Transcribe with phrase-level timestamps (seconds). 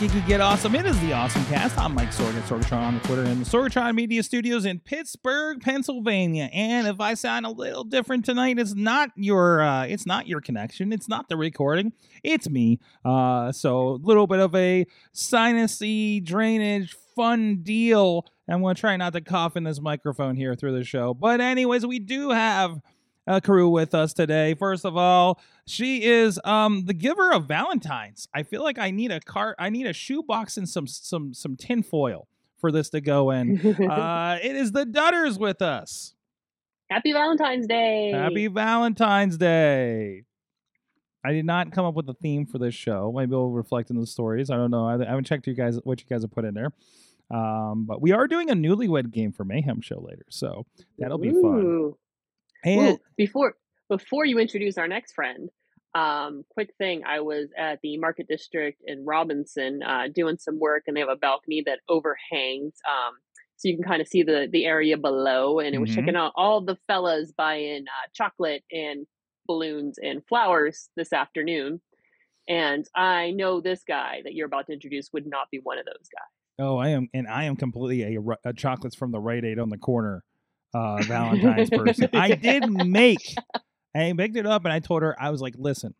[0.00, 0.74] Geeky, get awesome.
[0.74, 1.76] It is the Awesome Cast.
[1.76, 6.48] I'm Mike Sorgan, Sorgatron on the Twitter, in the Sorgatron Media Studios in Pittsburgh, Pennsylvania.
[6.54, 10.40] And if I sound a little different tonight, it's not your, uh, it's not your
[10.40, 10.90] connection.
[10.90, 11.92] It's not the recording.
[12.24, 12.80] It's me.
[13.04, 18.24] Uh, so a little bit of a sinusy drainage fun deal.
[18.48, 21.12] I'm to try not to cough in this microphone here through the show.
[21.12, 22.80] But anyways, we do have
[23.26, 24.54] a crew with us today.
[24.54, 28.28] First of all, she is um the giver of Valentines.
[28.34, 31.56] I feel like I need a cart, I need a shoebox and some some some
[31.56, 33.58] tinfoil for this to go in.
[33.90, 36.14] uh, it is the Dutters with us.
[36.90, 38.10] Happy Valentine's Day.
[38.12, 40.24] Happy Valentine's Day.
[41.24, 43.12] I did not come up with a theme for this show.
[43.14, 44.50] Maybe we'll reflect in the stories.
[44.50, 44.86] I don't know.
[44.86, 46.72] I, I haven't checked you guys what you guys have put in there.
[47.30, 50.66] Um, but we are doing a newlywed game for Mayhem Show later, so
[50.98, 51.92] that'll be fun.
[52.64, 53.54] And Well, before
[53.88, 55.50] before you introduce our next friend,
[55.94, 57.02] um, quick thing.
[57.04, 61.08] I was at the Market District in Robinson uh, doing some work, and they have
[61.08, 63.14] a balcony that overhangs, um,
[63.56, 65.58] so you can kind of see the the area below.
[65.58, 65.94] And it was Mhm.
[65.94, 69.06] checking out all the fellas buying uh, chocolate and
[69.46, 71.80] balloons and flowers this afternoon.
[72.48, 75.86] And I know this guy that you're about to introduce would not be one of
[75.86, 76.30] those guys.
[76.58, 79.70] Oh, I am, and I am completely a, a chocolates from the Rite Aid on
[79.70, 80.22] the corner
[80.74, 82.08] uh, Valentine's person.
[82.14, 83.38] I did make,
[83.94, 85.94] I picked it up and I told her, I was like, listen,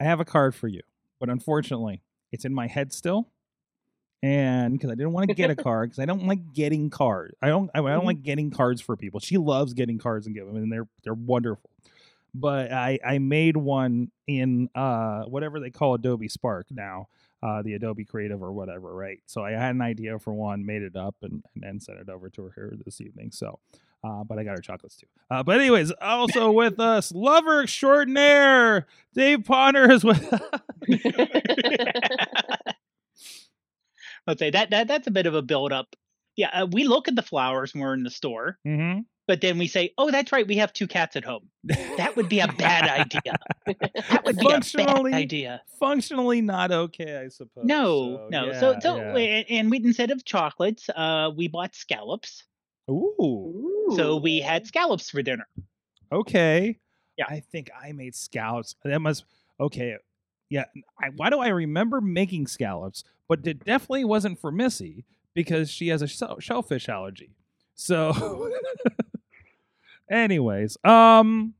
[0.00, 0.82] I have a card for you,
[1.20, 3.28] but unfortunately, it's in my head still.
[4.24, 7.34] And because I didn't want to get a card, because I don't like getting cards.
[7.42, 7.68] I don't.
[7.74, 8.06] I, I don't Mhm.
[8.06, 9.18] like getting cards for people.
[9.18, 11.68] She loves getting cards and give them, and they're they're wonderful.
[12.32, 17.08] But I I made one in uh whatever they call Adobe Spark now,
[17.42, 19.18] uh, the Adobe Creative or whatever, right?
[19.26, 22.08] So I had an idea for one, made it up, and, and then sent it
[22.08, 23.30] over to her here this evening.
[23.32, 23.58] So,
[24.04, 25.06] uh, but I got her chocolates too.
[25.30, 30.22] Uh, but anyways, also with us, lover extraordinaire Dave Podner is with.
[34.26, 35.96] Let's say that that that's a bit of a build up.
[36.36, 39.00] Yeah, uh, we look at the flowers when we're in the store, mm-hmm.
[39.28, 42.28] But then we say, "Oh, that's right, we have two cats at home." That would
[42.28, 43.36] be a bad idea.
[44.10, 45.62] That would be a Functionally- bad idea.
[45.78, 47.64] Functionally not okay, I suppose.
[47.64, 48.44] No, So, no.
[48.46, 49.42] yeah, so so yeah.
[49.48, 52.44] and we instead of chocolates, uh, we bought scallops.
[52.90, 55.46] Ooh, So we had scallops for dinner.
[56.10, 56.78] okay.
[57.18, 57.26] Yeah.
[57.28, 58.74] I think I made scallops.
[58.84, 59.24] That must
[59.60, 59.96] okay.
[60.48, 60.64] Yeah.
[61.00, 63.04] I, why do I remember making scallops?
[63.28, 66.08] But it definitely wasn't for Missy because she has a
[66.40, 67.36] shellfish allergy.
[67.74, 68.50] So,
[70.10, 71.54] anyways, um,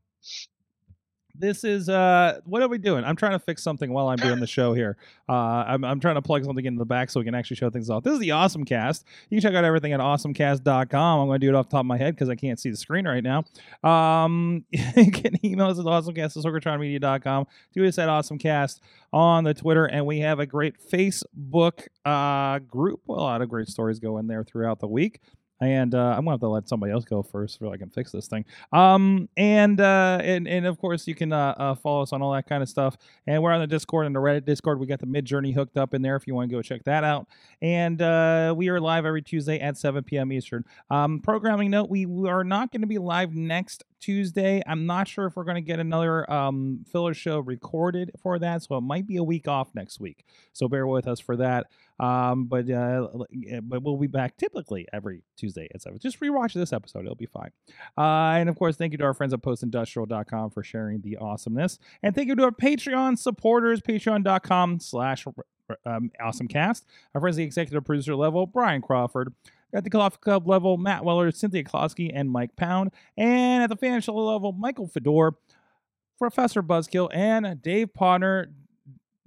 [1.35, 3.03] this is uh, what are we doing?
[3.03, 4.97] I'm trying to fix something while I'm doing the show here.
[5.27, 7.69] Uh, I'm I'm trying to plug something into the back so we can actually show
[7.71, 8.03] things off.
[8.03, 9.05] This is the Awesome Cast.
[9.29, 11.19] You can check out everything at awesomecast.com.
[11.21, 12.69] I'm going to do it off the top of my head because I can't see
[12.69, 13.43] the screen right now.
[13.83, 17.47] Um, you can email us at awesomecast at.
[17.73, 18.79] Do us at awesomecast
[19.11, 23.01] on the Twitter, and we have a great Facebook uh, group.
[23.09, 25.19] A lot of great stories go in there throughout the week.
[25.61, 28.11] And uh, I'm gonna have to let somebody else go first so I can fix
[28.11, 28.43] this thing.
[28.71, 32.33] Um, and uh, and and of course you can uh, uh, follow us on all
[32.33, 32.97] that kind of stuff.
[33.27, 34.79] And we're on the Discord and the Reddit Discord.
[34.79, 37.03] We got the Midjourney hooked up in there if you want to go check that
[37.03, 37.27] out.
[37.61, 40.31] And uh, we are live every Tuesday at 7 p.m.
[40.31, 40.65] Eastern.
[40.89, 44.61] Um, programming note: we are not going to be live next Tuesday.
[44.67, 48.61] I'm not sure if we're going to get another um, filler show recorded for that,
[48.61, 50.25] so it might be a week off next week.
[50.51, 51.67] So bear with us for that.
[52.01, 53.07] Um, but uh,
[53.63, 55.99] but we'll be back typically every Tuesday at seven.
[55.99, 57.51] Just rewatch this episode; it'll be fine.
[57.97, 61.79] Uh, and of course, thank you to our friends at postindustrial.com for sharing the awesomeness,
[62.01, 65.25] and thank you to our Patreon supporters, Patreon.com/slash
[65.85, 66.81] um, AwesomeCast.
[67.15, 69.33] Our friends, at the executive producer level, Brian Crawford.
[69.73, 72.91] At the Coffee Club level, Matt Weller, Cynthia Klosky, and Mike Pound.
[73.17, 75.33] And at the financial level, Michael Fedor,
[76.19, 78.47] Professor Buzzkill, and Dave Podner,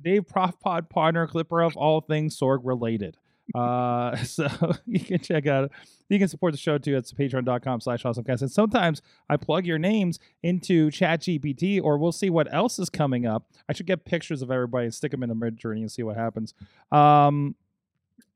[0.01, 3.17] Dave Prof Pod Podner, clipper of all things Sorg related.
[3.55, 4.49] Uh, so
[4.87, 5.71] you can check out,
[6.09, 6.97] you can support the show too.
[6.97, 8.43] It's patreon.com slash awesomecast.
[8.43, 13.25] And sometimes I plug your names into ChatGPT or we'll see what else is coming
[13.25, 13.49] up.
[13.69, 16.17] I should get pictures of everybody and stick them in a Midjourney and see what
[16.17, 16.55] happens.
[16.91, 17.55] Um,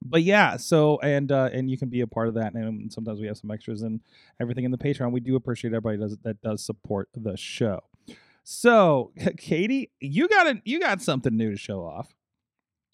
[0.03, 3.21] but yeah, so and uh, and you can be a part of that, and sometimes
[3.21, 4.01] we have some extras and
[4.41, 5.13] everything in the Patreon.
[5.13, 7.81] We do appreciate everybody does that does support the show.
[8.43, 12.09] So, Katie, you got a, you got something new to show off.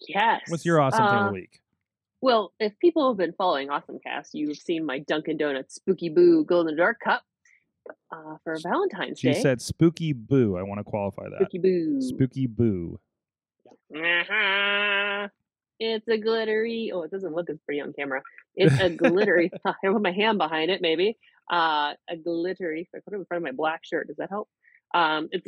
[0.07, 0.41] Yes.
[0.49, 1.61] What's your awesome thing of Uh, the week?
[2.21, 6.61] Well, if people have been following AwesomeCast, you've seen my Dunkin' Donuts Spooky Boo Glow
[6.61, 7.23] in the Dark cup
[8.11, 9.33] uh, for Valentine's She Day.
[9.35, 10.57] She said spooky boo.
[10.57, 11.37] I want to qualify that.
[11.41, 12.01] Spooky Boo.
[12.01, 12.99] Spooky boo.
[13.95, 15.27] Uh-huh.
[15.79, 16.91] It's a glittery.
[16.93, 18.21] Oh, it doesn't look as pretty on camera.
[18.55, 19.51] It's a glittery.
[19.65, 21.17] I put my hand behind it, maybe.
[21.51, 22.89] Uh, a glittery.
[22.95, 24.49] I put it in front of my black shirt, does that help?
[24.93, 25.47] Um, it's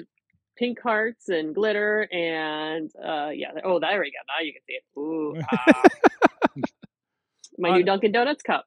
[0.57, 3.51] pink hearts and glitter, and uh, yeah.
[3.63, 4.19] Oh, there we go.
[4.27, 4.83] Now you can see it.
[4.99, 5.41] Ooh.
[5.51, 5.83] ah.
[7.57, 8.65] my new Dunkin' Donuts cup.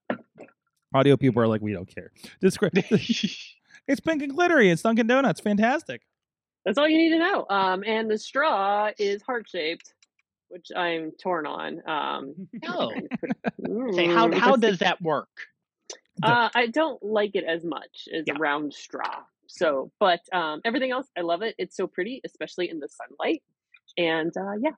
[0.95, 2.13] Audio people are like, we don't care.
[2.41, 2.73] Describe.
[2.75, 4.71] it's pink and glittery.
[4.71, 5.41] It's Dunkin' Donuts.
[5.41, 6.03] Fantastic.
[6.65, 7.47] That's all you need to know.
[7.49, 9.95] Um, and the straw is heart shaped,
[10.53, 11.81] which I'm torn on.
[11.89, 13.31] Um, put-
[13.95, 15.29] Say, how Mm, how does that work?
[16.23, 18.35] Uh, I don't like it as much as Yeah.
[18.35, 19.23] a round straw.
[19.47, 21.55] So, but um, everything else, I love it.
[21.59, 23.43] It's so pretty, especially in the sunlight.
[23.99, 24.73] And uh, yeah,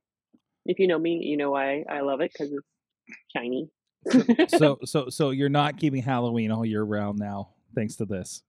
[0.65, 2.67] if you know me, you know why I love it because it's
[3.37, 3.69] shiny.
[4.49, 8.43] so so so you're not keeping Halloween all year round now, thanks to this.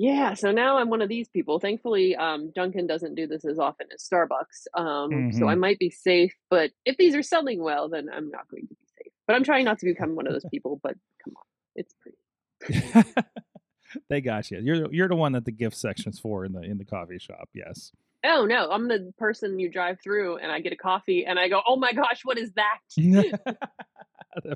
[0.00, 1.58] Yeah, so now I'm one of these people.
[1.58, 4.80] Thankfully, um, Dunkin' doesn't do this as often as Starbucks.
[4.80, 8.48] Um, So I might be safe, but if these are selling well, then I'm not
[8.48, 9.12] going to be safe.
[9.26, 11.42] But I'm trying not to become one of those people, but come on,
[11.74, 13.12] it's pretty.
[14.08, 14.60] they got you.
[14.60, 17.48] You're you're the one that the gift section's for in the in the coffee shop.
[17.52, 17.90] Yes.
[18.24, 21.48] Oh no, I'm the person you drive through and I get a coffee and I
[21.48, 22.78] go, oh my gosh, what is that?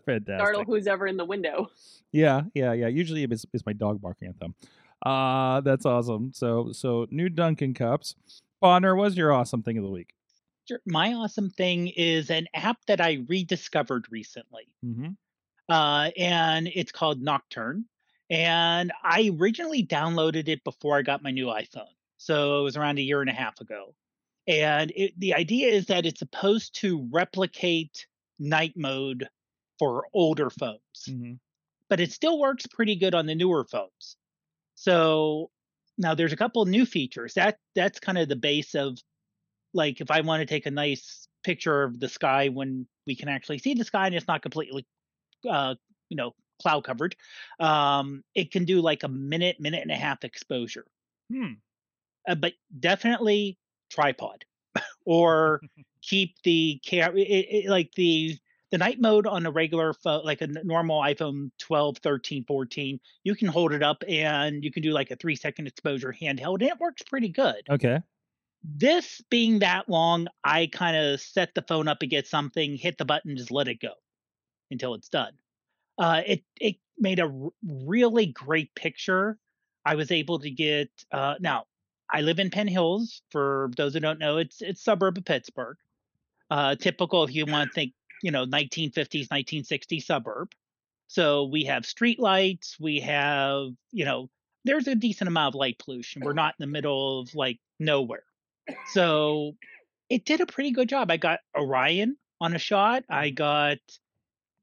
[0.06, 0.36] Fantastic.
[0.38, 1.68] startle who's ever in the window.
[2.12, 2.88] Yeah, yeah, yeah.
[2.88, 4.54] Usually it's, it's my dog barking at them.
[5.04, 6.32] Uh that's awesome.
[6.32, 8.14] So so new Dunkin' cups.
[8.60, 10.14] Bonner, what's your awesome thing of the week?
[10.69, 10.78] Sure.
[10.87, 14.69] My awesome thing is an app that I rediscovered recently.
[14.84, 15.08] Mm-hmm.
[15.69, 17.84] uh, and it's called Nocturne.
[18.31, 22.99] And I originally downloaded it before I got my new iPhone, so it was around
[22.99, 23.94] a year and a half ago.
[24.46, 28.06] And it, the idea is that it's supposed to replicate
[28.38, 29.28] night mode
[29.78, 30.78] for older phones,
[31.08, 31.34] Mm-hmm.
[31.90, 34.16] but it still works pretty good on the newer phones.
[34.82, 35.49] So
[35.96, 37.34] now there's a couple new features.
[37.34, 38.99] That that's kind of the base of
[39.73, 43.29] like if I want to take a nice picture of the sky when we can
[43.29, 44.84] actually see the sky and it's not completely
[45.49, 45.76] uh,
[46.08, 47.14] you know, cloud covered,
[47.61, 50.87] um, it can do like a minute, minute and a half exposure.
[51.32, 51.52] Hmm.
[52.28, 53.58] Uh, but definitely
[53.88, 54.44] tripod
[55.06, 55.61] or
[56.02, 57.25] keep the camera
[57.69, 58.37] like the
[58.72, 63.36] the night mode on a regular phone like a normal iphone 12 13 14 you
[63.36, 66.70] can hold it up and you can do like a three second exposure handheld and
[66.70, 68.00] it works pretty good Okay.
[68.64, 73.04] this being that long i kind of set the phone up against something hit the
[73.04, 73.92] button just let it go
[74.72, 75.32] until it's done
[75.98, 79.38] uh, it it made a r- really great picture.
[79.84, 81.64] I was able to get uh, now.
[82.10, 83.22] I live in Penn Hills.
[83.30, 85.76] For those who don't know, it's it's suburb of Pittsburgh.
[86.50, 87.92] Uh, typical if you want to think,
[88.22, 90.52] you know, 1950s, 1960s suburb.
[91.08, 92.78] So we have street lights.
[92.80, 94.30] We have, you know,
[94.64, 96.22] there's a decent amount of light pollution.
[96.24, 98.24] We're not in the middle of like nowhere.
[98.92, 99.56] So
[100.08, 101.10] it did a pretty good job.
[101.10, 103.04] I got Orion on a shot.
[103.10, 103.78] I got,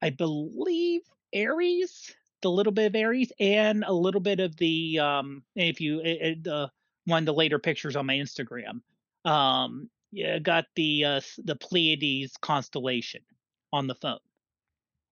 [0.01, 1.01] I believe,
[1.33, 5.44] Aries, the little bit of Aries, and a little bit of the um.
[5.55, 6.71] If you the
[7.05, 8.81] one of the later pictures on my Instagram,
[9.25, 13.21] um, yeah, got the uh, the Pleiades constellation
[13.74, 14.19] on the phone,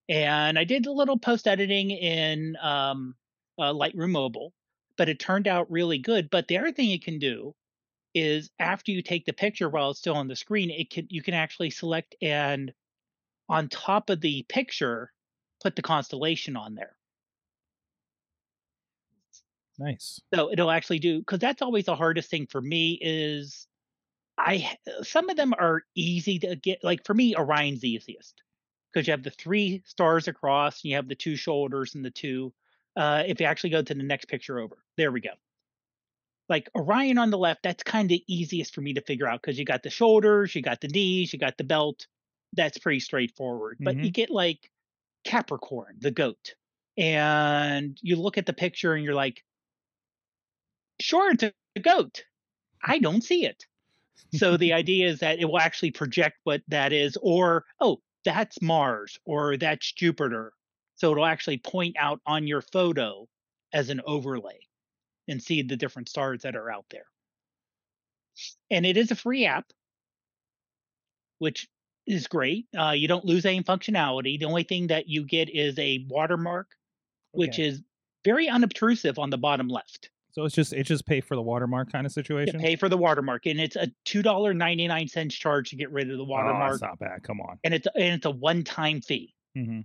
[0.10, 3.15] and I did a little post editing in um
[3.60, 4.53] uh, Lightroom Mobile,
[4.98, 6.29] but it turned out really good.
[6.29, 7.55] But the other thing you can do
[8.13, 11.24] is after you take the picture while it's still on the screen, it can you
[11.24, 12.74] can actually select and
[13.50, 15.13] on top of the picture
[15.62, 16.96] put the constellation on there.
[19.79, 20.22] Nice.
[20.34, 23.67] So it'll actually do because that's always the hardest thing for me is
[24.38, 28.41] I some of them are easy to get like for me Orion's the easiest
[28.98, 32.10] because you have the three stars across and you have the two shoulders and the
[32.10, 32.51] two
[32.96, 34.75] uh if you actually go to the next picture over.
[34.98, 35.30] There we go.
[36.50, 39.60] Like Orion on the left that's kind of easiest for me to figure out because
[39.60, 42.08] you got the shoulders you got the knees you got the belt.
[42.54, 44.72] That's pretty straightforward but you get like
[45.24, 46.56] Capricorn the goat
[46.98, 49.44] and you look at the picture and you're like
[51.00, 52.24] sure it's a goat.
[52.84, 53.63] I don't see it.
[54.34, 58.62] So the idea is that it will actually project what that is or oh that's
[58.62, 60.53] mars or that's jupiter
[60.98, 63.27] so it'll actually point out on your photo
[63.72, 64.60] as an overlay
[65.27, 67.05] and see the different stars that are out there.
[68.72, 69.72] And it is a free app.
[71.39, 71.67] Which
[72.07, 74.39] is great uh, you don't lose any functionality.
[74.39, 76.67] The only thing that you get is a watermark
[77.31, 77.84] which is
[78.25, 81.91] very unobtrusive on the bottom left So it's just it's just pay for the watermark
[81.91, 82.60] kind of situation.
[82.60, 85.91] pay for the watermark, and it's a two dollar ninety nine cents charge to get
[85.91, 87.24] rid of the oh, watermark, that's not bad.
[87.24, 87.58] Come on.
[87.63, 89.34] and it's and it's a one time fee.
[89.56, 89.79] hmm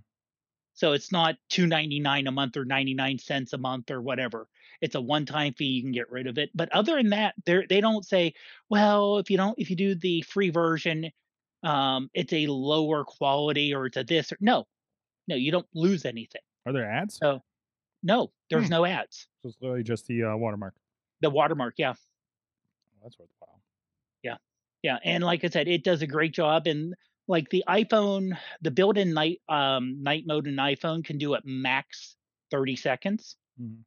[0.75, 3.99] So it's not two ninety nine a month or ninety nine cents a month or
[3.99, 4.47] whatever.
[4.79, 5.65] It's a one time fee.
[5.65, 6.51] You can get rid of it.
[6.53, 8.35] But other than that, they they don't say,
[8.69, 11.09] well, if you don't if you do the free version,
[11.63, 14.65] um, it's a lower quality or it's a this or no,
[15.27, 16.41] no, you don't lose anything.
[16.67, 17.15] Are there ads?
[17.15, 17.41] So
[18.03, 18.69] no, there's Hmm.
[18.69, 19.27] no ads.
[19.41, 20.75] So it's literally just the uh, watermark.
[21.21, 21.95] The watermark, yeah.
[23.01, 23.61] That's worthwhile.
[24.23, 24.37] Yeah,
[24.81, 26.67] yeah, and like I said, it does a great job.
[26.67, 26.95] And
[27.27, 32.15] like the iPhone, the built-in night um, night mode in iPhone can do at max
[32.51, 33.83] 30 seconds, Mhm.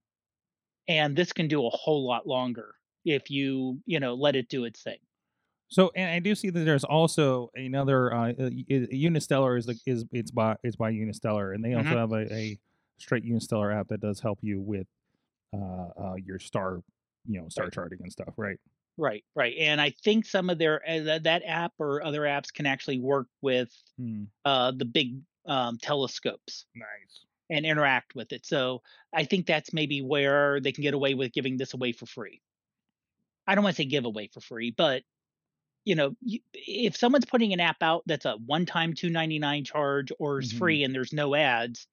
[0.89, 4.65] and this can do a whole lot longer if you you know let it do
[4.65, 4.99] its thing.
[5.69, 10.57] So, and I do see that there's also another uh, Unistellar is is it's by
[10.63, 11.99] it's by Unistellar, and they also Mhm.
[11.99, 12.59] have a, a
[12.99, 14.87] straight Unistellar app that does help you with
[15.55, 16.83] uh, uh, your star,
[17.27, 17.71] you know, star Right.
[17.71, 18.59] charting and stuff, right?
[18.99, 19.55] Right, right.
[19.59, 23.29] And I think some of their uh, that, app or other apps can actually work
[23.43, 24.27] with Hmm.
[24.45, 27.27] uh, the big um, telescopes Nice.
[27.51, 28.47] and interact with it.
[28.47, 28.83] So
[29.15, 32.43] I think that's maybe where they can get away with giving this away for free.
[33.47, 35.03] I don't want to say give away for free, but
[35.85, 40.41] you know, you, if someone's putting an app out that's a one-time 299 charge or
[40.41, 40.53] is Mhm.
[40.53, 41.89] free and there's no ads,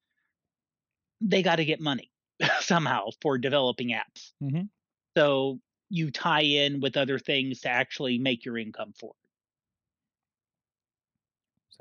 [1.23, 2.11] they got to get money
[2.59, 4.33] somehow for developing apps.
[4.41, 4.69] Mhm.
[5.17, 9.29] So you tie in with other things to actually make your income for it.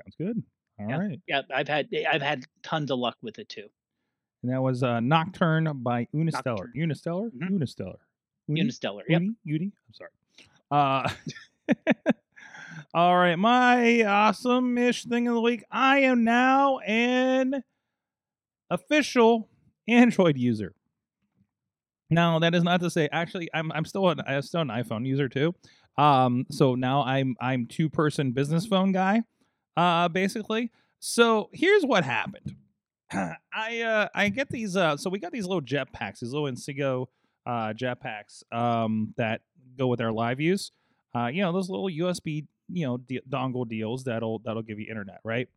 [0.03, 0.43] Sounds good.
[0.79, 1.41] All right, Yeah.
[1.49, 3.67] Yeah, I've had I've had tons of luck with it too.
[4.41, 6.45] and that was uh, Nocturne by Unistellar.
[6.45, 6.73] Nocturne.
[6.75, 7.31] Unistellar.
[7.31, 7.49] Mhm.
[7.51, 7.97] Unistellar.
[8.47, 8.61] Uni?
[8.63, 9.01] Unistellar.
[9.07, 9.21] Yep.
[9.21, 9.35] Uni?
[9.45, 9.71] Uni?
[9.87, 10.09] I'm sorry.
[10.71, 11.09] Uh,
[12.93, 15.63] all right, my awesome-ish thing of the week.
[15.71, 17.63] I am now an
[18.73, 19.49] official
[19.87, 20.73] Android user.
[22.09, 23.09] Now, that is not to say.
[23.11, 25.55] Actually, I'm I'm still an I'm still an iPhone user too.
[25.97, 29.21] Um, so now I'm I'm two person business phone guy,
[29.77, 30.71] uh, basically.
[30.99, 32.55] So here's what happened.
[33.11, 36.47] I uh I get these uh so we got these little jet packs, these little
[36.49, 37.07] Inseego
[37.45, 39.41] uh jet packs um that
[39.77, 40.71] go with our LiveUs.
[41.15, 42.97] Uh you know, those little USB, you know,
[43.29, 45.47] dongle deals that'll that'll give you internet, right?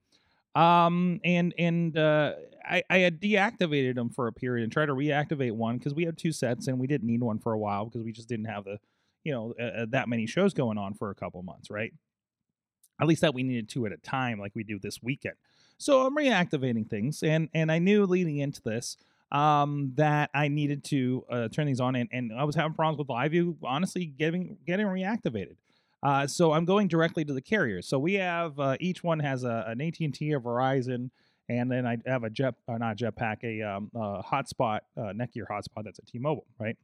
[0.57, 2.33] Um and and uh
[2.65, 6.05] I I had deactivated them for a period and tried to reactivate one cuz we
[6.05, 8.47] had two sets and we didn't need one for a while because we just didn't
[8.47, 8.79] have the
[9.25, 11.93] you know uh, that many shows going on for a couple months, right?
[13.01, 15.35] At least that we needed two at a time like we do this weekend.
[15.79, 18.97] So I'm reactivating things, and and I knew leading into this
[19.31, 22.99] um, that I needed to uh, turn these on, and, and I was having problems
[22.99, 25.57] with LiveU, honestly, getting getting reactivated.
[26.03, 27.89] Uh, so I'm going directly to the carriers.
[27.89, 31.11] So we have uh, each one has a, an AT and T, a Verizon,
[31.49, 35.13] and then I have a jet, or not a jetpack, a um, uh, hotspot, uh,
[35.13, 36.77] Netgear hotspot that's a T-Mobile, right?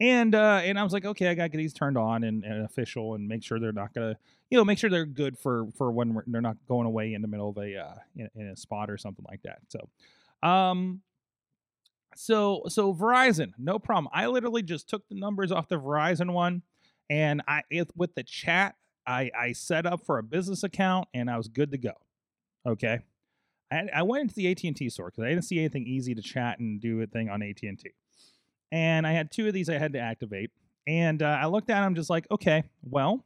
[0.00, 2.64] And uh, and I was like, okay, I gotta get these turned on and, and
[2.64, 4.16] official, and make sure they're not gonna,
[4.50, 7.28] you know, make sure they're good for for when they're not going away in the
[7.28, 9.60] middle of a uh, in, in a spot or something like that.
[9.68, 11.02] So, um,
[12.16, 14.08] so so Verizon, no problem.
[14.12, 16.62] I literally just took the numbers off the Verizon one,
[17.12, 18.74] and I it, with the chat,
[19.06, 21.92] I I set up for a business account, and I was good to go.
[22.66, 23.00] Okay.
[23.70, 26.14] I, I went into the AT and T store because I didn't see anything easy
[26.14, 27.90] to chat and do a thing on AT and T,
[28.72, 30.50] and I had two of these I had to activate,
[30.86, 33.24] and uh, I looked at them just like, okay, well,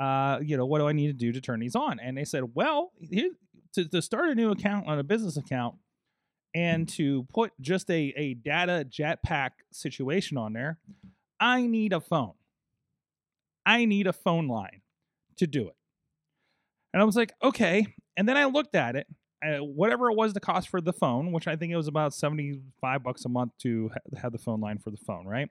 [0.00, 2.00] uh, you know, what do I need to do to turn these on?
[2.00, 3.30] And they said, well, here,
[3.74, 5.76] to, to start a new account on a business account
[6.54, 10.78] and to put just a, a data jetpack situation on there,
[11.38, 12.32] I need a phone.
[13.70, 14.82] I need a phone line
[15.36, 15.76] to do it.
[16.92, 17.86] And I was like, okay.
[18.16, 19.06] And then I looked at it,
[19.44, 22.12] uh, whatever it was the cost for the phone, which I think it was about
[22.14, 25.48] 75 bucks a month to ha- have the phone line for the phone, right?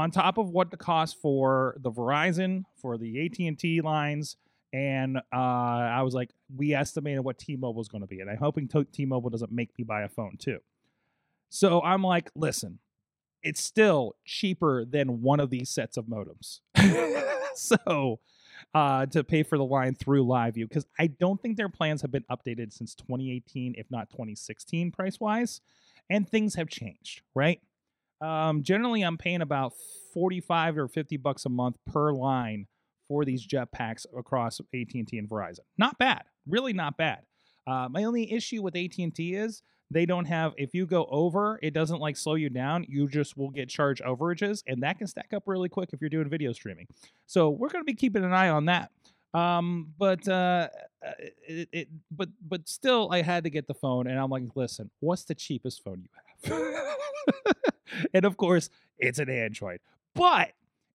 [0.00, 4.36] on top of what the cost for the Verizon, for the AT&T lines,
[4.72, 8.38] and uh, I was like, we estimated what T-Mobile is going to be, and I'm
[8.38, 10.58] hoping T-Mobile doesn't make me buy a phone too.
[11.50, 12.78] So I'm like, listen,
[13.42, 16.60] it's still cheaper than one of these sets of modems.
[17.54, 18.20] so
[18.74, 22.10] uh, to pay for the line through LiveU, because I don't think their plans have
[22.10, 25.60] been updated since 2018, if not 2016, price wise,
[26.08, 27.60] and things have changed, right?
[28.20, 29.72] Um, generally, I'm paying about
[30.12, 32.66] 45 or 50 bucks a month per line
[33.08, 35.60] for these jetpacks across AT&T and Verizon.
[35.78, 37.20] Not bad, really not bad.
[37.66, 40.52] Uh, my only issue with AT&T is they don't have.
[40.56, 42.86] If you go over, it doesn't like slow you down.
[42.88, 46.10] You just will get charge overages, and that can stack up really quick if you're
[46.10, 46.86] doing video streaming.
[47.26, 48.90] So we're going to be keeping an eye on that.
[49.34, 50.68] Um, but uh,
[51.04, 51.12] uh,
[51.46, 54.90] it, it, but but still, I had to get the phone, and I'm like, listen,
[55.00, 56.84] what's the cheapest phone you have?
[58.14, 59.80] and of course, it's an Android.
[60.14, 60.52] But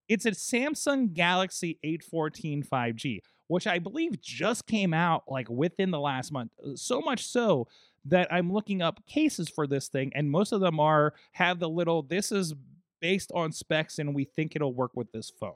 [0.07, 5.99] it's a Samsung Galaxy A14 5G, which I believe just came out like within the
[5.99, 6.51] last month.
[6.63, 7.67] Uh, so much so
[8.05, 11.69] that I'm looking up cases for this thing, and most of them are have the
[11.69, 12.53] little this is
[13.01, 15.53] based on specs and we think it'll work with this phone,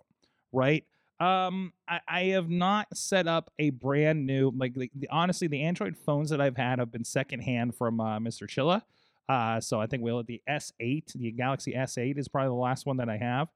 [0.51, 0.83] right?
[1.19, 5.63] Um, I, I have not set up a brand new like the, the, honestly the
[5.63, 8.47] Android phones that I've had have been secondhand from uh, Mr.
[8.47, 8.83] Chilla.
[9.27, 12.97] Uh, so I think we'll the S8, the Galaxy S8 is probably the last one
[12.97, 13.49] that I have.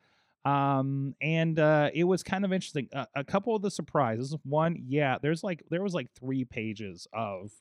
[0.46, 2.90] Um, and uh, it was kind of interesting.
[3.16, 4.36] A couple of the surprises.
[4.44, 7.52] One, yeah, there's like there was like three pages of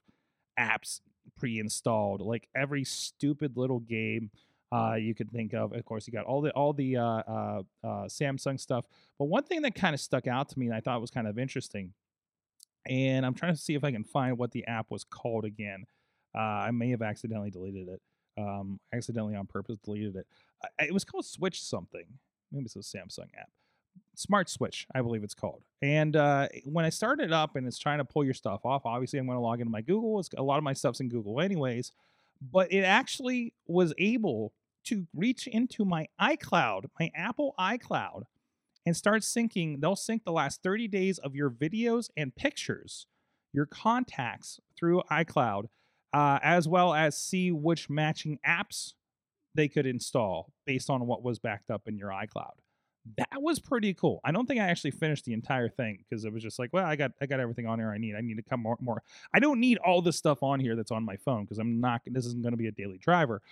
[0.58, 1.00] apps
[1.36, 4.30] pre-installed, like every stupid little game
[4.72, 5.74] uh, you could think of.
[5.74, 8.86] Of course, you got all the all the uh, uh, uh Samsung stuff.
[9.18, 11.26] But one thing that kind of stuck out to me and I thought was kind
[11.26, 11.92] of interesting,
[12.86, 15.84] and I'm trying to see if I can find what the app was called again.
[16.34, 18.00] Uh, I may have accidentally deleted it.
[18.38, 20.26] Um, accidentally on purpose deleted it.
[20.78, 22.04] it was called Switch something.
[22.50, 23.50] Maybe it's a Samsung app.
[24.14, 25.62] Smart Switch, I believe it's called.
[25.80, 29.18] And uh, when I started up and it's trying to pull your stuff off, obviously
[29.18, 30.20] I'm going to log into my Google.
[30.20, 31.92] It's, a lot of my stuff's in Google anyways,
[32.40, 34.52] but it actually was able
[34.84, 38.24] to reach into my iCloud, my Apple iCloud,
[38.84, 39.80] and start syncing.
[39.80, 43.06] They'll sync the last 30 days of your videos and pictures,
[43.52, 45.64] your contacts through iCloud,
[46.12, 48.94] uh, as well as see which matching apps
[49.54, 52.52] they could install based on what was backed up in your iCloud.
[53.16, 54.20] That was pretty cool.
[54.24, 56.86] I don't think I actually finished the entire thing because it was just like, well,
[56.86, 58.14] I got I got everything on here I need.
[58.14, 59.02] I need to come more more.
[59.34, 62.02] I don't need all the stuff on here that's on my phone because I'm not.
[62.06, 63.42] This isn't going to be a daily driver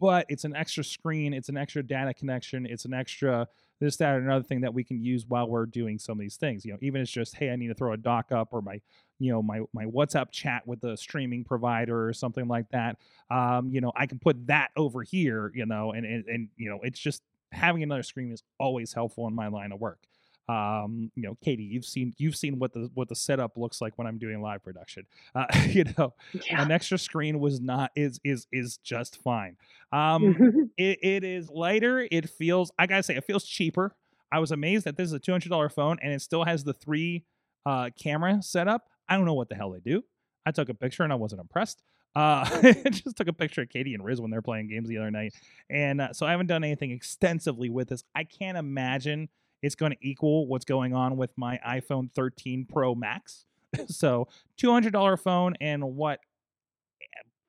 [0.00, 3.48] but it's an extra screen, it's an extra data connection, it's an extra
[3.80, 6.64] this, that, another thing that we can use while we're doing some of these things.
[6.64, 8.80] You know, even it's just, hey, I need to throw a doc up or my,
[9.20, 12.96] you know, my my WhatsApp chat with the streaming provider or something like that.
[13.30, 16.68] Um, you know, I can put that over here, you know, and and, and you
[16.68, 20.08] know, it's just having another screen is always helpful in my line of work
[20.48, 23.98] um, you know, Katie, you've seen you've seen what the what the setup looks like
[23.98, 25.06] when I'm doing live production.
[25.34, 26.62] Uh, you know, yeah.
[26.62, 29.56] an extra screen was not is is is just fine.
[29.92, 32.08] Um, it, it is lighter.
[32.10, 33.94] It feels I gotta say it feels cheaper.
[34.32, 36.64] I was amazed that this is a two hundred dollar phone and it still has
[36.64, 37.24] the three
[37.66, 38.88] uh, camera setup.
[39.08, 40.02] I don't know what the hell they do.
[40.46, 41.82] I took a picture and I wasn't impressed.
[42.16, 44.98] Uh, I just took a picture of Katie and Riz when they're playing games the
[44.98, 45.34] other night,
[45.70, 48.04] and uh, so I haven't done anything extensively with this.
[48.14, 49.28] I can't imagine
[49.62, 53.44] it's going to equal what's going on with my iPhone 13 Pro Max.
[53.86, 56.20] so $200 phone and what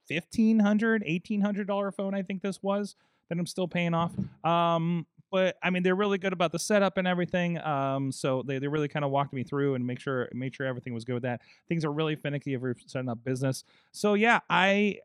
[0.10, 2.96] $1500 $1800 phone I think this was
[3.30, 4.12] that I'm still paying off.
[4.44, 7.58] Um, but I mean, they're really good about the setup and everything.
[7.60, 10.66] Um, so they, they really kind of walked me through and make sure make sure
[10.66, 11.42] everything was good with that.
[11.68, 13.64] Things are really finicky if you're setting up business.
[13.92, 15.00] So yeah, I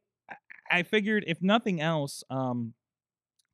[0.71, 2.75] I figured if nothing else, um,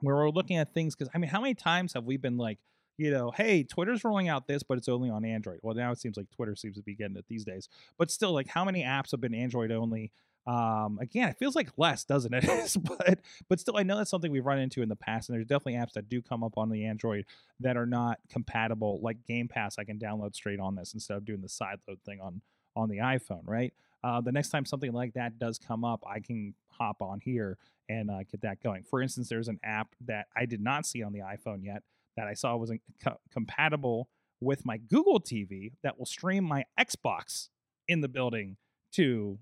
[0.00, 2.58] where we're looking at things because I mean, how many times have we been like,
[2.96, 5.58] you know, hey, Twitter's rolling out this, but it's only on Android.
[5.62, 7.68] Well, now it seems like Twitter seems to be getting it these days.
[7.98, 10.12] But still, like, how many apps have been Android only?
[10.50, 12.76] Um, again, it feels like less, doesn't it?
[12.82, 15.46] but but still, I know that's something we've run into in the past, and there's
[15.46, 17.24] definitely apps that do come up on the Android
[17.60, 18.98] that are not compatible.
[19.00, 22.20] Like Game Pass, I can download straight on this instead of doing the sideload thing
[22.20, 22.42] on
[22.74, 23.72] on the iPhone, right?
[24.02, 27.56] Uh, the next time something like that does come up, I can hop on here
[27.88, 28.82] and uh, get that going.
[28.82, 31.82] For instance, there's an app that I did not see on the iPhone yet
[32.16, 32.72] that I saw was
[33.04, 34.08] co- compatible
[34.40, 37.50] with my Google TV that will stream my Xbox
[37.86, 38.56] in the building
[38.92, 39.38] to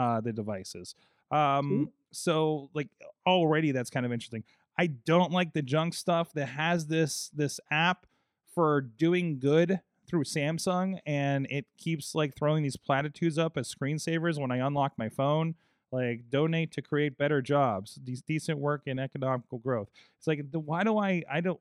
[0.00, 0.94] uh, the devices.
[1.30, 2.88] Um, so like
[3.26, 4.44] already that's kind of interesting.
[4.78, 8.06] I don't like the junk stuff that has this this app
[8.54, 14.40] for doing good through Samsung and it keeps like throwing these platitudes up as screensavers
[14.40, 15.54] when I unlock my phone
[15.92, 19.88] like donate to create better jobs these decent work and economical growth.
[20.18, 21.60] It's like why do i i don't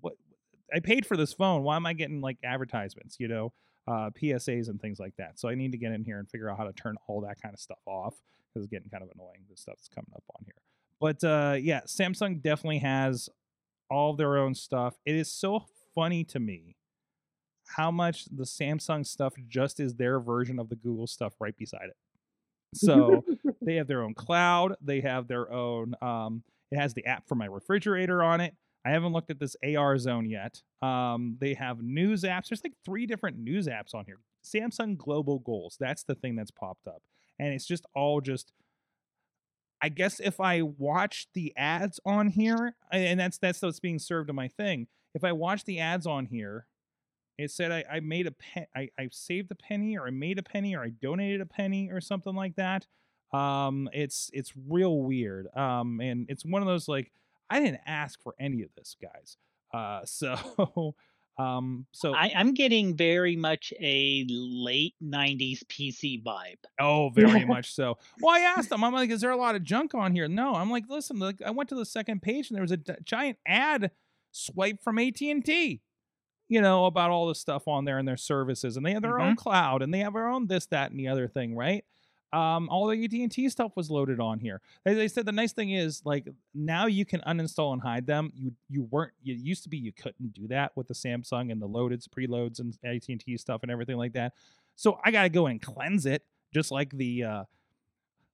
[0.00, 0.14] what
[0.72, 1.62] i paid for this phone.
[1.62, 3.16] Why am i getting like advertisements?
[3.18, 3.52] You know
[3.88, 6.50] uh, psas and things like that so i need to get in here and figure
[6.50, 8.14] out how to turn all that kind of stuff off
[8.48, 10.54] because it's getting kind of annoying the stuff that's coming up on here
[11.00, 13.28] but uh, yeah samsung definitely has
[13.90, 15.64] all their own stuff it is so
[15.94, 16.76] funny to me
[17.76, 21.86] how much the samsung stuff just is their version of the google stuff right beside
[21.86, 21.96] it
[22.74, 23.24] so
[23.62, 24.76] they have their own cloud.
[24.80, 25.94] They have their own.
[26.00, 28.54] Um, it has the app for my refrigerator on it.
[28.84, 30.62] I haven't looked at this AR zone yet.
[30.82, 32.48] Um, they have news apps.
[32.48, 34.18] There's like three different news apps on here.
[34.44, 35.76] Samsung Global Goals.
[35.78, 37.02] That's the thing that's popped up,
[37.38, 38.52] and it's just all just.
[39.82, 44.28] I guess if I watch the ads on here, and that's that's what's being served
[44.28, 44.88] to my thing.
[45.14, 46.66] If I watch the ads on here,
[47.38, 50.38] it said I, I made a pen, I, I saved a penny, or I made
[50.38, 52.86] a penny, or I donated a penny, or something like that.
[53.32, 55.48] Um, it's it's real weird.
[55.56, 57.12] Um, and it's one of those like
[57.50, 59.36] I didn't ask for any of this, guys.
[59.74, 60.94] Uh, so
[61.40, 66.58] um, so I, I'm getting very much a late '90s PC vibe.
[66.78, 67.98] Oh, very much so.
[68.20, 68.84] Well, I asked them.
[68.84, 70.54] I'm like, "Is there a lot of junk on here?" No.
[70.54, 72.94] I'm like, "Listen, like, I went to the second page and there was a d-
[73.04, 73.90] giant ad
[74.32, 75.80] swipe from AT and T,
[76.48, 79.20] you know, about all the stuff on there and their services, and they have their
[79.20, 81.84] own cloud and they have their own this, that, and the other thing, right?
[82.32, 84.60] Um, all the AT and T stuff was loaded on here.
[84.84, 88.32] They, said the nice thing is like now you can uninstall and hide them.
[88.34, 89.12] You you weren't.
[89.24, 92.60] It used to be you couldn't do that with the Samsung and the loaded preloads
[92.60, 94.34] and AT and T stuff and everything like that.
[94.76, 96.22] So I got to go and cleanse it,
[96.54, 97.44] just like the uh,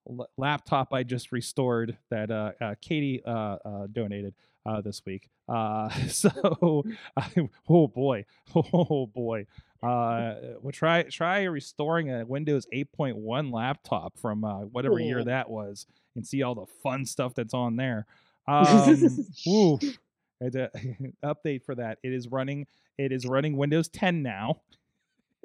[0.08, 5.28] l- laptop I just restored that uh, uh, Katie uh, uh, donated uh, this week.
[6.08, 6.84] So,
[7.16, 7.30] I,
[7.68, 9.46] oh boy, oh boy,
[9.82, 15.86] uh, well, try try restoring a Windows 8.1 laptop from uh, whatever year that was,
[16.14, 18.06] and see all the fun stuff that's on there.
[18.48, 19.78] Um, uh,
[21.24, 21.98] update for that.
[22.02, 22.66] It is running.
[22.98, 24.62] It is running Windows 10 now,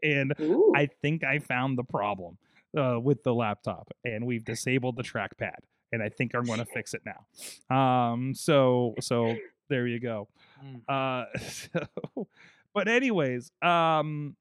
[0.01, 0.71] and Ooh.
[0.75, 2.37] I think I found the problem
[2.77, 5.57] uh, with the laptop, and we've disabled the trackpad,
[5.91, 7.75] and I think I'm going to fix it now.
[7.75, 9.35] Um, so so
[9.71, 10.27] there you go.
[10.63, 10.81] Mm.
[10.87, 12.27] Uh, so,
[12.73, 14.35] but anyways, um,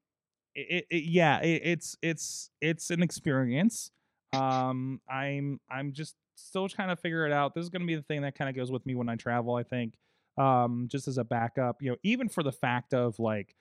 [0.55, 3.91] it, it, yeah, it, it's it's it's an experience.
[4.33, 7.53] Um, I'm I'm just still trying to figure it out.
[7.53, 9.15] This is going to be the thing that kind of goes with me when I
[9.15, 9.55] travel.
[9.55, 9.95] I think,
[10.37, 13.55] um, just as a backup, you know, even for the fact of like.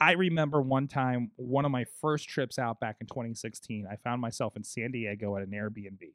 [0.00, 4.20] I remember one time, one of my first trips out back in 2016, I found
[4.20, 6.12] myself in San Diego at an Airbnb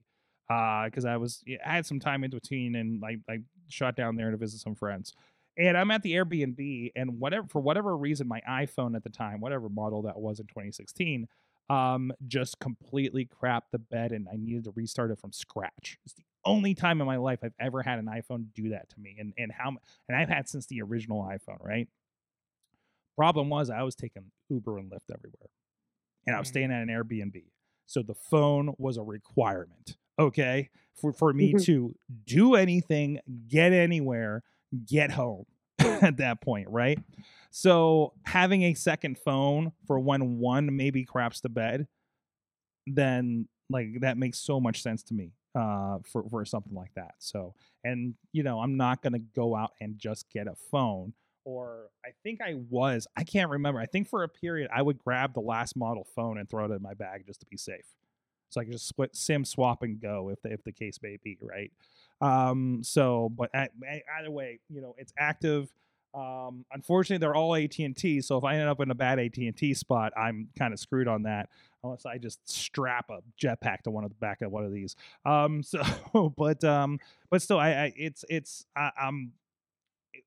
[0.48, 3.40] because I was I had some time in between and I, I
[3.70, 5.14] shot down there to visit some friends.
[5.58, 9.40] And I'm at the Airbnb, and whatever for whatever reason, my iPhone at the time,
[9.40, 11.28] whatever model that was in 2016,
[11.70, 15.98] um, just completely crapped the bed, and I needed to restart it from scratch.
[16.06, 19.00] It's the only time in my life I've ever had an iPhone do that to
[19.00, 19.70] me, and and how
[20.08, 21.88] and I've had since the original iPhone, right?
[23.16, 25.50] Problem was I was taking Uber and Lyft everywhere,
[26.28, 26.50] and I was Mhm.
[26.50, 27.52] staying at an Airbnb,
[27.88, 29.98] so the phone was a requirement.
[30.20, 31.66] Okay, for for me Mhm.
[31.66, 34.44] to do anything, get anywhere,
[34.86, 35.46] get home
[35.80, 37.00] at that point, right?
[37.52, 41.88] So having a second phone for when one maybe craps the bed,
[42.88, 47.14] then like that makes so much sense to me uh for for something like that.
[47.20, 51.14] So and you know, I'm not going to go out and just get a phone
[51.46, 53.80] or I think I was, I can't remember.
[53.80, 56.72] I think for a period I would grab the last model phone and throw it
[56.72, 57.86] in my bag just to be safe.
[58.50, 61.18] So I could just split sim swap and go if the, if the case may
[61.24, 61.72] be, right?
[62.22, 63.72] Um, so, but at,
[64.20, 65.74] either way, you know, it's active.
[66.14, 68.22] Um, unfortunately, they're all AT and T.
[68.22, 70.80] So if I end up in a bad AT and T spot, I'm kind of
[70.80, 71.50] screwed on that.
[71.84, 74.96] Unless I just strap a jetpack to one of the back of one of these.
[75.26, 75.82] Um, so,
[76.38, 77.00] but um,
[77.30, 79.34] but still, I, I it's it's I, I'm
[80.14, 80.24] it,